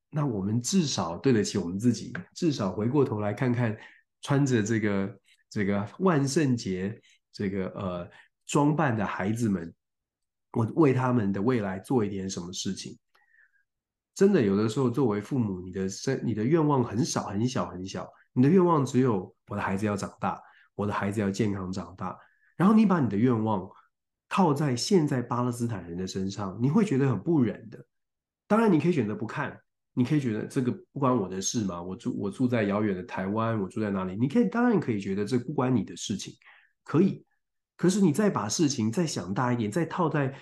[0.10, 3.78] 那我们至少对得起我们自己，至少回过头来看看
[4.22, 7.00] 穿着这个这个万圣节
[7.32, 8.10] 这个呃
[8.46, 9.74] 装扮的孩子们，
[10.54, 12.98] 我为他们的未来做一点什么事情。
[14.16, 20.42] 真的有的时候，作为父母，你的生你的愿望很少很小很小，你的愿望只有我的孩子要长大，
[20.74, 22.18] 我的孩子要健康长大。
[22.56, 23.70] 然后你把你的愿望
[24.30, 27.86] 套在现在巴勒斯坦人的身上，你会觉得很不忍的。
[28.48, 29.58] 当然，你可以选择不看，
[29.94, 31.82] 你可以觉得这个不关我的事嘛。
[31.82, 34.16] 我住我住在遥远的台湾，我住在哪里？
[34.16, 36.34] 你可以当然可以觉得这不关你的事情，
[36.84, 37.26] 可以。
[37.76, 40.34] 可是你再把事情再想大一点，再套在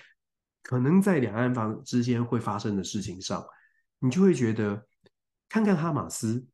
[0.62, 3.44] 可能在两岸方之间会发生的事情上。
[3.98, 4.86] 你就会觉得，
[5.48, 6.46] 看看哈马斯，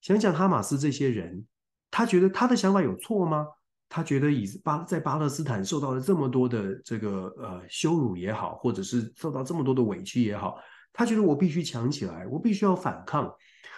[0.00, 1.46] 想想哈马斯这些人，
[1.90, 3.46] 他觉得他的想法有错吗？
[3.90, 10.56] 他觉得以巴在巴勒斯坦受到了这么多的这个呃羞辱也好，或者是受到这么多的委屈也好，
[10.92, 13.30] 他觉得我必须强起来，我必须要反抗。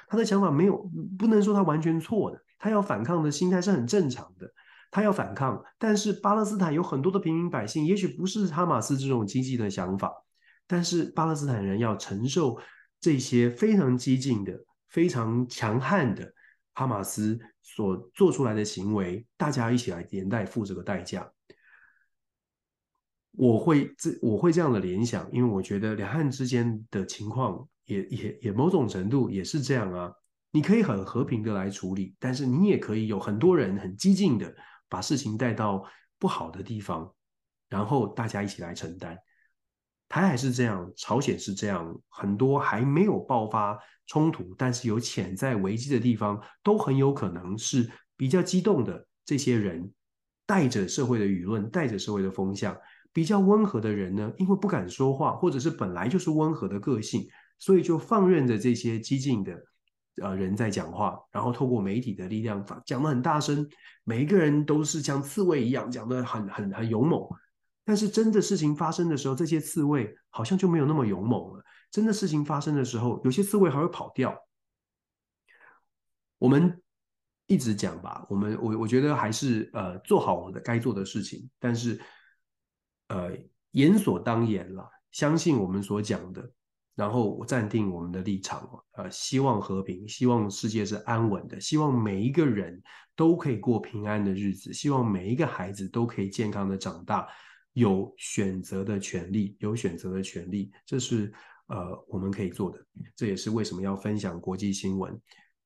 [0.06, 0.88] 他的想法没有，
[1.18, 4.48] 不能说他完全错的，他要反抗的心态是很正常的，
[4.90, 5.60] 他要反抗。
[5.78, 10.12] 但是巴勒斯坦有很多的平民百姓，也许不是哈马斯这种激进的想法，
[10.66, 12.56] 但是巴勒斯坦人要承受。
[13.00, 14.56] 这些非常激进的、
[14.86, 16.32] 非常强悍的
[16.74, 21.30] 哈马斯所做出来的行为，大家一起来连带付这个代价。
[23.32, 30.12] 我会这我会这样的联想，因为我觉得两岸之间的情况也也也某种程度也是这样啊。
[30.50, 34.54] 你可以很和平的来处理，但是你也可以有很多人很激进的
[34.86, 35.82] 把事情带到
[36.18, 37.10] 不好的地方，
[37.70, 39.18] 然后大家一起来承担。
[40.12, 49.90] 台海是这样，朝鲜是这样，很多还没有爆发冲突，但是有潜在危机的地方，都很有可能是比较激动的这些人，
[50.44, 52.76] 带着社会的舆论，带着社会的风向。
[53.10, 57.26] 比较温和的人呢，因为不敢说话，或者是本来就是温和的个性，
[57.58, 59.58] 所以就放任着这些激进的
[60.22, 63.66] 呃人在讲话，然后透过媒体的力量讲得很大声，
[64.04, 67.26] 每一个人都是像刺猬一样讲得很很很勇猛。
[67.84, 71.64] 但是真的事情发生的时候，这些刺猬好像就没有那么勇猛了。
[71.90, 74.34] 真的事情发生的时候，有些刺猬还会跑掉。
[76.38, 76.80] 我们
[77.46, 81.50] 一直讲吧，我们我我觉得还是呃做好我的该做的事情。
[81.58, 82.00] 但是
[83.08, 83.30] 呃
[83.72, 86.50] 言所当言了，相信我们所讲的，
[86.94, 92.82] 然后我暂定我们的立场，呃希望和平，希望世界是安稳的，希望每一个人
[93.14, 97.28] 都可以过平安的日子，希望每一个孩子都可以健康的长大。
[97.72, 101.32] 有选择的权利，有选择的权利，这是
[101.66, 102.78] 呃我们可以做的。
[103.16, 105.20] 这也是为什么要分享国际新闻。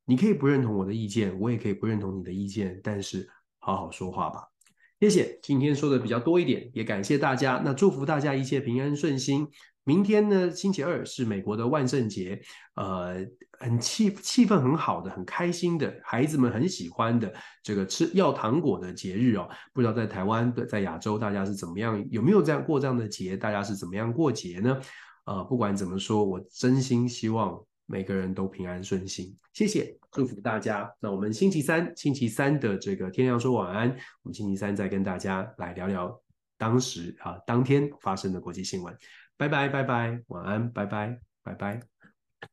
[0.05, 3.29] 你可以不认同我的意见，我也可以不认同你的意见，但是
[3.59, 4.56] 好好说话吧。
[4.99, 7.61] 谢谢，今天说的比较多一点，也感谢大家。
[7.63, 9.47] 那祝福大家一切平安顺心。
[9.85, 12.41] 明天呢，星期二是美国的万圣节，
[12.77, 13.25] 呃，
[13.61, 17.33] 很气气氛很好的，很开心的，孩子们很喜欢的
[17.63, 19.47] 这个吃要糖果的节日哦。
[19.75, 23.37] 不知道在台湾，在亚洲大家是怎么样，有没有这样过这样的节？
[23.37, 24.81] 大家是怎么样过节呢？
[25.27, 29.37] 呃，不管怎么说，我真心希望每个人都平安顺心。
[29.53, 30.93] 谢谢，祝福大家。
[31.01, 33.89] 那我们星期三，星期三的这个天亮说晚安，
[34.23, 36.23] 我们星期三再跟大家来聊聊
[36.59, 38.97] 当时啊当天发生的国际新闻。
[39.37, 41.81] 拜拜拜拜，晚安，拜拜拜拜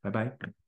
[0.01, 0.62] 拜拜。